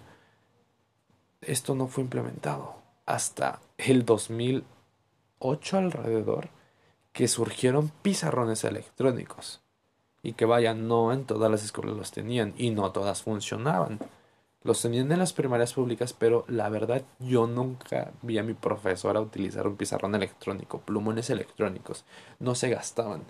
esto 1.42 1.76
no 1.76 1.88
fue 1.88 2.04
implementado 2.04 2.76
hasta 3.06 3.62
el 3.78 4.04
2008 4.04 5.78
alrededor 5.78 6.50
que 7.16 7.30
surgieron 7.30 7.94
pizarrones 8.02 8.66
electrónicos 8.66 9.62
y 10.22 10.34
que 10.34 10.44
vaya, 10.44 10.74
no 10.74 11.14
en 11.14 11.24
todas 11.24 11.50
las 11.50 11.64
escuelas 11.64 11.96
los 11.96 12.12
tenían 12.12 12.54
y 12.58 12.72
no 12.72 12.92
todas 12.92 13.24
funcionaban. 13.24 14.00
Los 14.64 14.82
tenían 14.82 15.10
en 15.14 15.20
las 15.20 15.32
primarias 15.32 15.74
públicas, 15.74 16.12
pero 16.12 16.44
la 16.50 16.68
verdad 16.68 17.04
yo 17.20 17.48
nunca 17.48 18.12
vi 18.22 18.38
a 18.38 18.44
mi 18.44 18.54
profesora 18.54 19.22
utilizar 19.22 19.66
un 19.66 19.78
pizarrón 19.78 20.14
electrónico, 20.14 20.82
plumones 20.82 21.30
electrónicos. 21.30 22.04
No 22.40 22.54
se 22.54 22.68
gastaban, 22.68 23.24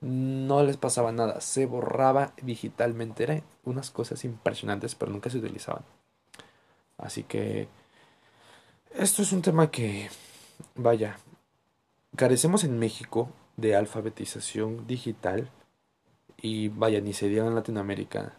no 0.00 0.62
les 0.62 0.76
pasaba 0.76 1.10
nada, 1.10 1.40
se 1.40 1.66
borraba 1.66 2.34
digitalmente. 2.42 3.24
Eran 3.24 3.42
unas 3.64 3.90
cosas 3.90 4.24
impresionantes, 4.24 4.94
pero 4.94 5.10
nunca 5.10 5.30
se 5.30 5.38
utilizaban. 5.38 5.82
Así 6.96 7.24
que 7.24 7.66
esto 8.94 9.22
es 9.22 9.32
un 9.32 9.42
tema 9.42 9.68
que, 9.68 10.10
vaya, 10.76 11.16
carecemos 12.16 12.64
en 12.64 12.78
México 12.78 13.28
de 13.56 13.76
alfabetización 13.76 14.86
digital 14.86 15.50
y 16.36 16.68
vaya, 16.68 17.00
ni 17.00 17.12
se 17.12 17.28
diga 17.28 17.46
en 17.46 17.54
Latinoamérica 17.54 18.34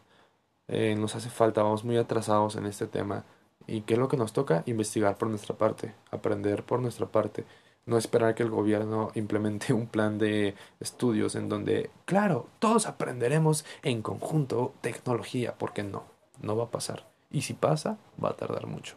eh, 0.68 0.96
nos 0.96 1.16
hace 1.16 1.30
falta, 1.30 1.64
vamos 1.64 1.84
muy 1.84 1.98
atrasados 1.98 2.56
en 2.56 2.66
este 2.66 2.88
tema. 2.88 3.26
¿Y 3.68 3.82
qué 3.82 3.94
es 3.94 4.00
lo 4.00 4.08
que 4.08 4.18
nos 4.18 4.34
toca? 4.34 4.64
Investigar 4.66 5.18
por 5.18 5.30
nuestra 5.30 5.58
parte, 5.58 5.94
aprender 6.12 6.64
por 6.64 6.80
nuestra 6.80 7.06
parte. 7.08 7.46
No 7.86 7.98
esperar 7.98 8.34
que 8.36 8.44
el 8.44 8.50
gobierno 8.50 9.12
implemente 9.14 9.74
un 9.74 9.88
plan 9.88 10.18
de 10.18 10.56
estudios 10.80 11.36
en 11.36 11.50
donde, 11.50 11.92
claro, 12.06 12.48
todos 12.60 12.88
aprenderemos 12.88 13.66
en 13.84 14.02
conjunto 14.02 14.74
tecnología, 14.82 15.56
porque 15.58 15.84
no, 15.84 16.06
no 16.42 16.56
va 16.56 16.66
a 16.66 16.72
pasar. 16.72 17.06
Y 17.30 17.42
si 17.42 17.54
pasa, 17.54 17.98
va 18.24 18.30
a 18.30 18.38
tardar 18.38 18.68
mucho. 18.68 18.96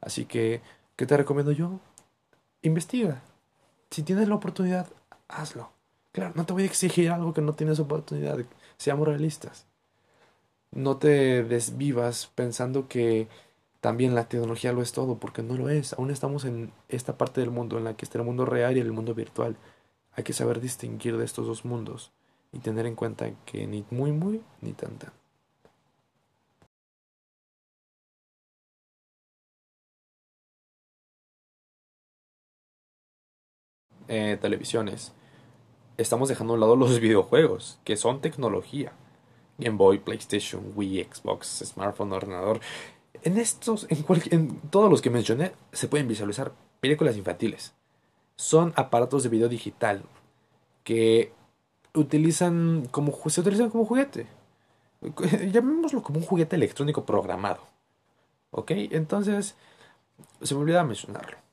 Así 0.00 0.24
que, 0.24 0.62
¿qué 0.96 1.06
te 1.06 1.16
recomiendo 1.16 1.52
yo? 1.52 1.78
Investiga. 2.62 3.22
Si 3.90 4.02
tienes 4.02 4.28
la 4.28 4.34
oportunidad, 4.34 4.88
hazlo. 5.28 5.70
Claro, 6.12 6.32
no 6.34 6.46
te 6.46 6.52
voy 6.52 6.62
a 6.64 6.66
exigir 6.66 7.10
algo 7.10 7.32
que 7.34 7.42
no 7.42 7.54
tienes 7.54 7.78
oportunidad. 7.78 8.38
Seamos 8.78 9.06
realistas 9.06 9.66
no 10.76 10.98
te 10.98 11.42
desvivas 11.42 12.30
pensando 12.34 12.86
que 12.88 13.28
también 13.80 14.14
la 14.14 14.28
tecnología 14.28 14.72
lo 14.72 14.82
es 14.82 14.92
todo, 14.92 15.18
porque 15.18 15.42
no 15.42 15.54
lo 15.56 15.68
es. 15.70 15.94
Aún 15.94 16.10
estamos 16.10 16.44
en 16.44 16.72
esta 16.88 17.16
parte 17.16 17.40
del 17.40 17.50
mundo 17.50 17.78
en 17.78 17.84
la 17.84 17.96
que 17.96 18.04
está 18.04 18.18
el 18.18 18.24
mundo 18.24 18.44
real 18.44 18.76
y 18.76 18.80
el 18.80 18.92
mundo 18.92 19.14
virtual. 19.14 19.56
Hay 20.12 20.24
que 20.24 20.32
saber 20.32 20.60
distinguir 20.60 21.16
de 21.16 21.24
estos 21.24 21.46
dos 21.46 21.64
mundos 21.64 22.12
y 22.52 22.58
tener 22.58 22.86
en 22.86 22.94
cuenta 22.94 23.30
que 23.44 23.66
ni 23.66 23.84
muy 23.90 24.12
muy 24.12 24.42
ni 24.60 24.72
tanta. 24.72 25.12
Eh, 34.08 34.38
televisiones. 34.40 35.12
Estamos 35.96 36.28
dejando 36.28 36.52
a 36.52 36.54
un 36.54 36.60
lado 36.60 36.76
los 36.76 37.00
videojuegos, 37.00 37.80
que 37.84 37.96
son 37.96 38.20
tecnología. 38.20 38.92
Game 39.58 39.76
Boy, 39.76 39.98
PlayStation, 39.98 40.72
Wii, 40.74 41.08
Xbox, 41.12 41.62
smartphone, 41.64 42.12
ordenador. 42.12 42.60
En 43.22 43.38
estos, 43.38 43.86
en, 43.88 44.04
en 44.30 44.60
todos 44.70 44.90
los 44.90 45.00
que 45.00 45.10
mencioné, 45.10 45.52
se 45.72 45.88
pueden 45.88 46.06
visualizar 46.06 46.52
películas 46.80 47.16
infantiles. 47.16 47.74
Son 48.36 48.72
aparatos 48.76 49.22
de 49.22 49.30
video 49.30 49.48
digital 49.48 50.02
que 50.84 51.32
utilizan 51.94 52.86
como, 52.90 53.12
se 53.28 53.40
utilizan 53.40 53.70
como 53.70 53.86
juguete. 53.86 54.26
Llamémoslo 55.52 56.02
como 56.02 56.20
un 56.20 56.26
juguete 56.26 56.56
electrónico 56.56 57.04
programado. 57.04 57.60
¿Ok? 58.50 58.70
Entonces, 58.70 59.56
se 60.42 60.54
me 60.54 60.60
olvidaba 60.60 60.84
mencionarlo. 60.84 61.45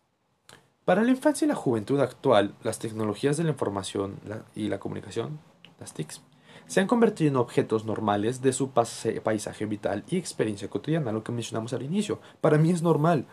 Para 0.86 1.04
la 1.04 1.12
infancia 1.12 1.46
y 1.46 1.48
la 1.48 1.56
juventud 1.56 2.02
actual, 2.02 2.56
las 2.62 2.78
tecnologías 2.78 3.38
de 3.38 3.46
la 3.46 3.52
información 3.52 4.20
y 4.54 4.68
la 4.68 4.82
comunicación, 4.82 5.40
las 5.80 5.94
TICs, 5.94 6.22
se 6.68 6.82
han 6.82 6.88
convertido 6.88 7.30
en 7.30 7.38
objetos 7.38 7.86
normales 7.86 8.42
de 8.42 8.52
su 8.52 8.72
paisaje 8.72 9.66
vital 9.66 10.04
y 10.10 10.18
experiencia 10.18 10.70
cotidiana, 10.70 11.14
lo 11.14 11.24
que 11.24 11.32
mencionamos 11.32 11.72
al 11.72 11.84
inicio. 11.84 12.20
Para 12.42 12.58
mí 12.58 12.70
es 12.70 12.82
normal, 12.82 13.28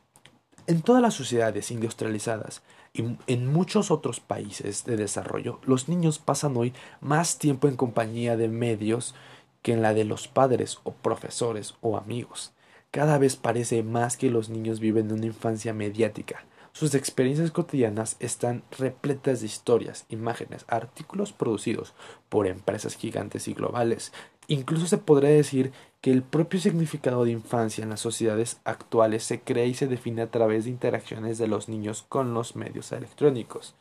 en 0.66 0.82
todas 0.82 1.02
las 1.02 1.14
sociedades 1.14 1.72
industrializadas 1.72 2.64
y 2.94 3.04
en 3.28 3.48
muchos 3.48 3.92
otros 3.92 4.20
países 4.20 4.84
de 4.86 4.98
desarrollo, 4.98 5.60
los 5.64 5.88
niños 5.88 6.18
pasan 6.18 6.58
hoy 6.58 6.74
más 7.02 7.38
tiempo 7.38 7.68
en 7.68 7.76
compañía 7.76 8.36
de 8.38 8.48
medios 8.48 9.14
que 9.62 9.74
en 9.74 9.84
la 9.84 9.94
de 9.94 10.06
los 10.06 10.28
padres 10.28 10.80
o 10.84 10.94
profesores 10.94 11.76
o 11.82 11.98
amigos. 11.98 12.54
Cada 12.92 13.20
vez 13.20 13.36
parece 13.36 13.84
más 13.84 14.18
que 14.18 14.32
los 14.32 14.50
niños 14.50 14.80
viven 14.80 15.12
una 15.12 15.28
infancia 15.28 15.74
mediática, 15.74 16.46
sus 16.72 16.96
experiencias 16.96 17.52
cotidianas 17.52 18.16
están 18.20 18.64
repletas 18.78 19.42
de 19.42 19.48
historias, 19.48 20.06
imágenes, 20.10 20.66
artículos 20.68 21.34
producidos 21.34 21.94
por 22.30 22.48
empresas 22.48 22.96
gigantes 22.96 23.48
y 23.48 23.54
globales. 23.54 24.14
Incluso 24.48 24.88
se 24.88 24.98
podría 24.98 25.30
decir 25.30 25.72
que 26.02 26.12
el 26.12 26.24
propio 26.24 26.60
significado 26.60 27.26
de 27.26 27.32
infancia 27.32 27.84
en 27.84 27.90
las 27.90 28.00
sociedades 28.00 28.62
actuales 28.64 29.24
se 29.24 29.42
crea 29.42 29.66
y 29.66 29.74
se 29.74 29.88
define 29.88 30.22
a 30.22 30.32
través 30.32 30.64
de 30.64 30.72
interacciones 30.72 31.38
de 31.38 31.48
los 31.48 31.70
niños 31.70 32.06
con 32.08 32.34
los 32.34 32.56
medios 32.56 32.92
electrónicos. 32.92 33.76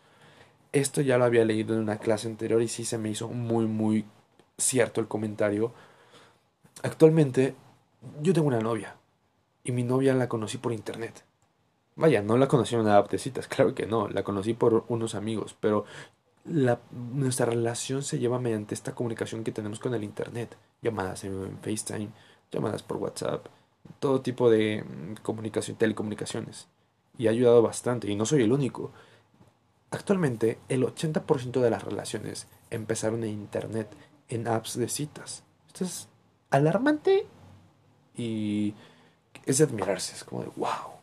Esto 0.73 1.01
ya 1.01 1.17
lo 1.17 1.25
había 1.25 1.45
leído 1.45 1.75
en 1.75 1.81
una 1.81 1.99
clase 1.99 2.29
anterior 2.29 2.61
y 2.61 2.69
sí 2.69 2.85
se 2.85 2.99
me 2.99 3.11
hizo 3.11 3.29
muy 3.29 3.67
muy 3.67 4.05
cierto 4.59 5.01
el 5.01 5.09
comentario. 5.09 5.73
Actualmente 6.83 7.55
yo 8.21 8.33
tengo 8.33 8.49
una 8.49 8.61
novia 8.61 8.97
y 9.65 9.73
mi 9.73 9.85
novia 9.85 10.15
la 10.15 10.29
conocí 10.29 10.59
por 10.59 10.73
internet. 10.73 11.25
Vaya, 11.99 12.23
no 12.23 12.37
la 12.39 12.47
conocí 12.47 12.77
en 12.77 12.83
una 12.83 12.97
app 12.97 13.11
de 13.11 13.19
citas, 13.19 13.49
claro 13.49 13.75
que 13.75 13.85
no, 13.85 14.09
la 14.09 14.23
conocí 14.23 14.55
por 14.55 14.85
unos 14.89 15.17
amigos, 15.17 15.57
pero 15.61 15.85
la, 16.45 16.81
nuestra 16.93 17.47
relación 17.47 18.05
se 18.05 18.21
lleva 18.21 18.39
mediante 18.39 18.75
esta 18.75 18.95
comunicación 18.95 19.43
que 19.43 19.51
tenemos 19.51 19.81
con 19.81 19.95
el 19.95 20.05
Internet, 20.05 20.57
llamadas 20.81 21.25
en, 21.25 21.59
FaceTime, 21.61 22.11
llamadas 22.53 22.85
por 22.85 22.99
WhatsApp, 22.99 23.47
todo 23.99 24.21
tipo 24.21 24.49
de 24.49 24.85
mm, 24.85 25.23
comunicación, 25.23 25.77
telecomunicaciones. 25.77 26.69
Y 27.19 27.27
ha 27.27 27.31
ayudado 27.31 27.63
bastante, 27.63 28.09
y 28.09 28.15
no 28.15 28.27
soy 28.27 28.45
el 28.45 28.53
único. 28.53 28.93
Actualmente, 29.91 30.61
el 30.69 30.85
80% 30.85 31.61
de 31.61 31.71
las 31.71 31.83
relaciones 31.83 32.47
empezaron 32.71 33.25
en 33.25 33.31
Internet, 33.31 33.89
en 34.29 34.47
apps 34.47 34.79
de 34.79 34.89
citas. 34.89 35.43
Esto 35.67 35.85
es 35.85 36.09
alarmante 36.51 37.27
y 38.15 38.75
es 39.47 39.59
de 39.59 39.65
admirarse, 39.65 40.15
es 40.15 40.23
como 40.23 40.43
de 40.43 40.51
wow 40.55 40.98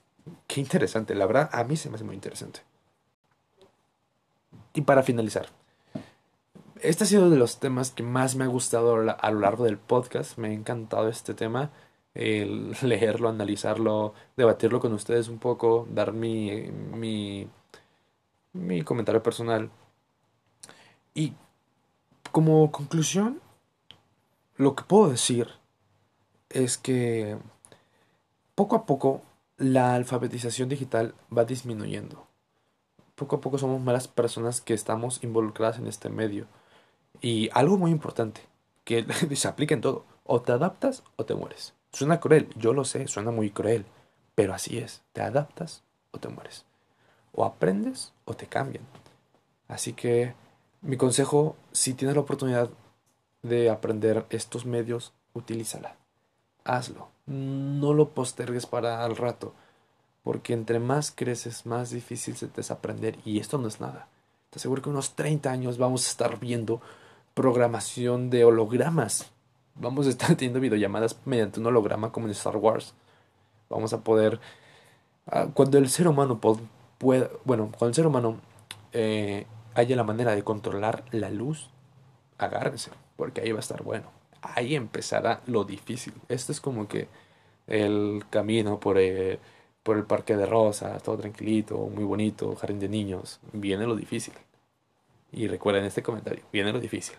Qué 0.48 0.60
interesante, 0.60 1.16
la 1.16 1.26
verdad, 1.26 1.50
a 1.52 1.64
mí 1.64 1.76
se 1.76 1.90
me 1.90 1.96
hace 1.96 2.04
muy 2.04 2.16
interesante. 2.16 2.62
Y 4.74 4.82
para 4.82 5.04
finalizar, 5.04 5.48
este 6.82 7.04
ha 7.04 7.08
sido 7.08 7.30
de 7.30 7.38
los 7.38 7.60
temas 7.60 7.92
que 7.92 8.04
más 8.04 8.36
me 8.36 8.44
ha 8.44 8.48
gustado 8.48 8.96
a 8.96 9.32
lo 9.32 9.40
largo 9.40 9.64
del 9.64 9.78
podcast. 9.78 10.38
Me 10.38 10.50
ha 10.50 10.52
encantado 10.52 11.08
este 11.08 11.34
tema, 11.34 11.72
el 12.14 12.76
leerlo, 12.82 13.30
analizarlo, 13.30 14.14
debatirlo 14.36 14.80
con 14.80 14.94
ustedes 14.94 15.28
un 15.30 15.40
poco, 15.40 15.88
dar 15.90 16.14
mi, 16.14 16.70
mi, 16.72 17.48
mi 18.54 18.82
comentario 18.82 19.24
personal. 19.24 19.70
Y 21.14 21.34
como 22.32 22.72
conclusión, 22.72 23.42
lo 24.58 24.76
que 24.76 24.84
puedo 24.84 25.10
decir 25.10 25.48
es 26.50 26.78
que 26.78 27.38
poco 28.56 28.76
a 28.76 28.86
poco 28.86 29.22
la 29.58 29.96
alfabetización 29.96 30.70
digital 30.70 31.16
va 31.36 31.46
disminuyendo. 31.46 32.28
Poco 33.16 33.38
a 33.38 33.42
poco 33.42 33.58
somos 33.58 33.82
malas 33.82 34.08
personas 34.08 34.60
que 34.60 34.74
estamos 34.74 35.24
involucradas 35.24 35.78
en 35.78 35.88
este 35.88 36.10
medio. 36.10 36.48
Y 37.22 37.50
algo 37.54 37.78
muy 37.78 37.92
importante, 37.92 38.42
que 38.84 39.06
se 39.36 39.48
aplica 39.48 39.74
en 39.74 39.82
todo, 39.82 40.06
o 40.26 40.42
te 40.42 40.52
adaptas 40.52 41.04
o 41.16 41.26
te 41.26 41.36
mueres. 41.36 41.74
Suena 41.94 42.20
cruel, 42.20 42.50
yo 42.58 42.74
lo 42.74 42.84
sé, 42.84 43.08
suena 43.08 43.32
muy 43.32 43.52
cruel, 43.52 43.86
pero 44.36 44.54
así 44.54 44.78
es, 44.78 45.02
te 45.14 45.22
adaptas 45.22 45.84
o 46.12 46.20
te 46.20 46.28
mueres. 46.28 46.66
O 47.32 47.46
aprendes 47.46 48.14
o 48.26 48.34
te 48.34 48.48
cambian. 48.48 48.84
Así 49.70 49.94
que 49.94 50.34
mi 50.82 50.98
consejo, 50.98 51.56
si 51.72 51.94
tienes 51.94 52.16
la 52.16 52.22
oportunidad 52.22 52.70
de 53.44 53.70
aprender 53.70 54.26
estos 54.30 54.66
medios, 54.66 55.14
utilízala. 55.34 55.96
Hazlo 56.66 57.15
no 57.26 57.94
lo 57.94 58.10
postergues 58.10 58.66
para 58.66 59.04
al 59.04 59.16
rato, 59.18 59.54
porque 60.24 60.54
entre 60.54 60.80
más 60.80 61.12
creces, 61.12 61.66
más 61.66 61.90
difícil 61.90 62.36
se 62.36 62.48
te 62.48 62.62
es 62.62 62.72
aprender 62.72 63.18
y 63.26 63.40
esto 63.40 63.58
no 63.58 63.68
es 63.68 63.80
nada. 63.80 64.08
Te 64.50 64.60
aseguro 64.60 64.82
que 64.82 64.90
unos 64.90 65.16
30 65.16 65.52
años 65.52 65.78
vamos 65.78 66.06
a 66.06 66.10
estar 66.10 66.40
viendo 66.40 66.82
programación 67.34 68.30
de 68.30 68.46
hologramas. 68.46 69.32
Vamos 69.76 70.08
a 70.08 70.10
estar 70.10 70.30
teniendo 70.38 70.60
videollamadas 70.60 71.18
mediante 71.26 71.60
un 71.60 71.68
holograma 71.68 72.12
como 72.12 72.28
en 72.28 72.32
Star 72.32 72.58
Wars. 72.58 72.94
Vamos 73.70 73.94
a 73.94 74.02
poder 74.02 74.40
Ah, 75.28 75.48
cuando 75.54 75.78
el 75.80 75.90
ser 75.90 76.08
humano 76.08 76.40
pueda, 76.40 77.30
bueno, 77.46 77.72
cuando 77.72 77.88
el 77.88 77.96
ser 77.96 78.06
humano 78.08 78.38
eh, 78.94 79.48
haya 79.74 79.96
la 79.96 80.04
manera 80.04 80.36
de 80.36 80.44
controlar 80.44 81.04
la 81.12 81.30
luz, 81.30 81.70
agárrense, 82.38 82.92
porque 83.18 83.42
ahí 83.42 83.52
va 83.52 83.58
a 83.58 83.62
estar 83.62 83.82
bueno. 83.84 84.15
Ahí 84.56 84.76
empezará 84.76 85.42
lo 85.48 85.64
difícil. 85.64 86.14
Esto 86.30 86.52
es 86.52 86.62
como 86.62 86.88
que 86.88 87.08
el 87.68 88.24
camino 88.30 88.80
por 88.80 88.98
el, 88.98 89.40
por 89.84 89.98
el 89.98 90.06
parque 90.06 90.36
de 90.38 90.46
rosas, 90.46 91.02
todo 91.04 91.18
tranquilito, 91.18 91.78
muy 91.78 92.04
bonito, 92.04 92.56
jardín 92.56 92.80
de 92.80 92.90
niños. 92.90 93.40
Viene 93.54 93.86
lo 93.86 93.96
difícil. 93.96 94.34
Y 95.32 95.48
recuerden 95.48 95.86
este 95.86 96.04
comentario, 96.04 96.44
viene 96.52 96.72
lo 96.72 96.80
difícil. 96.80 97.18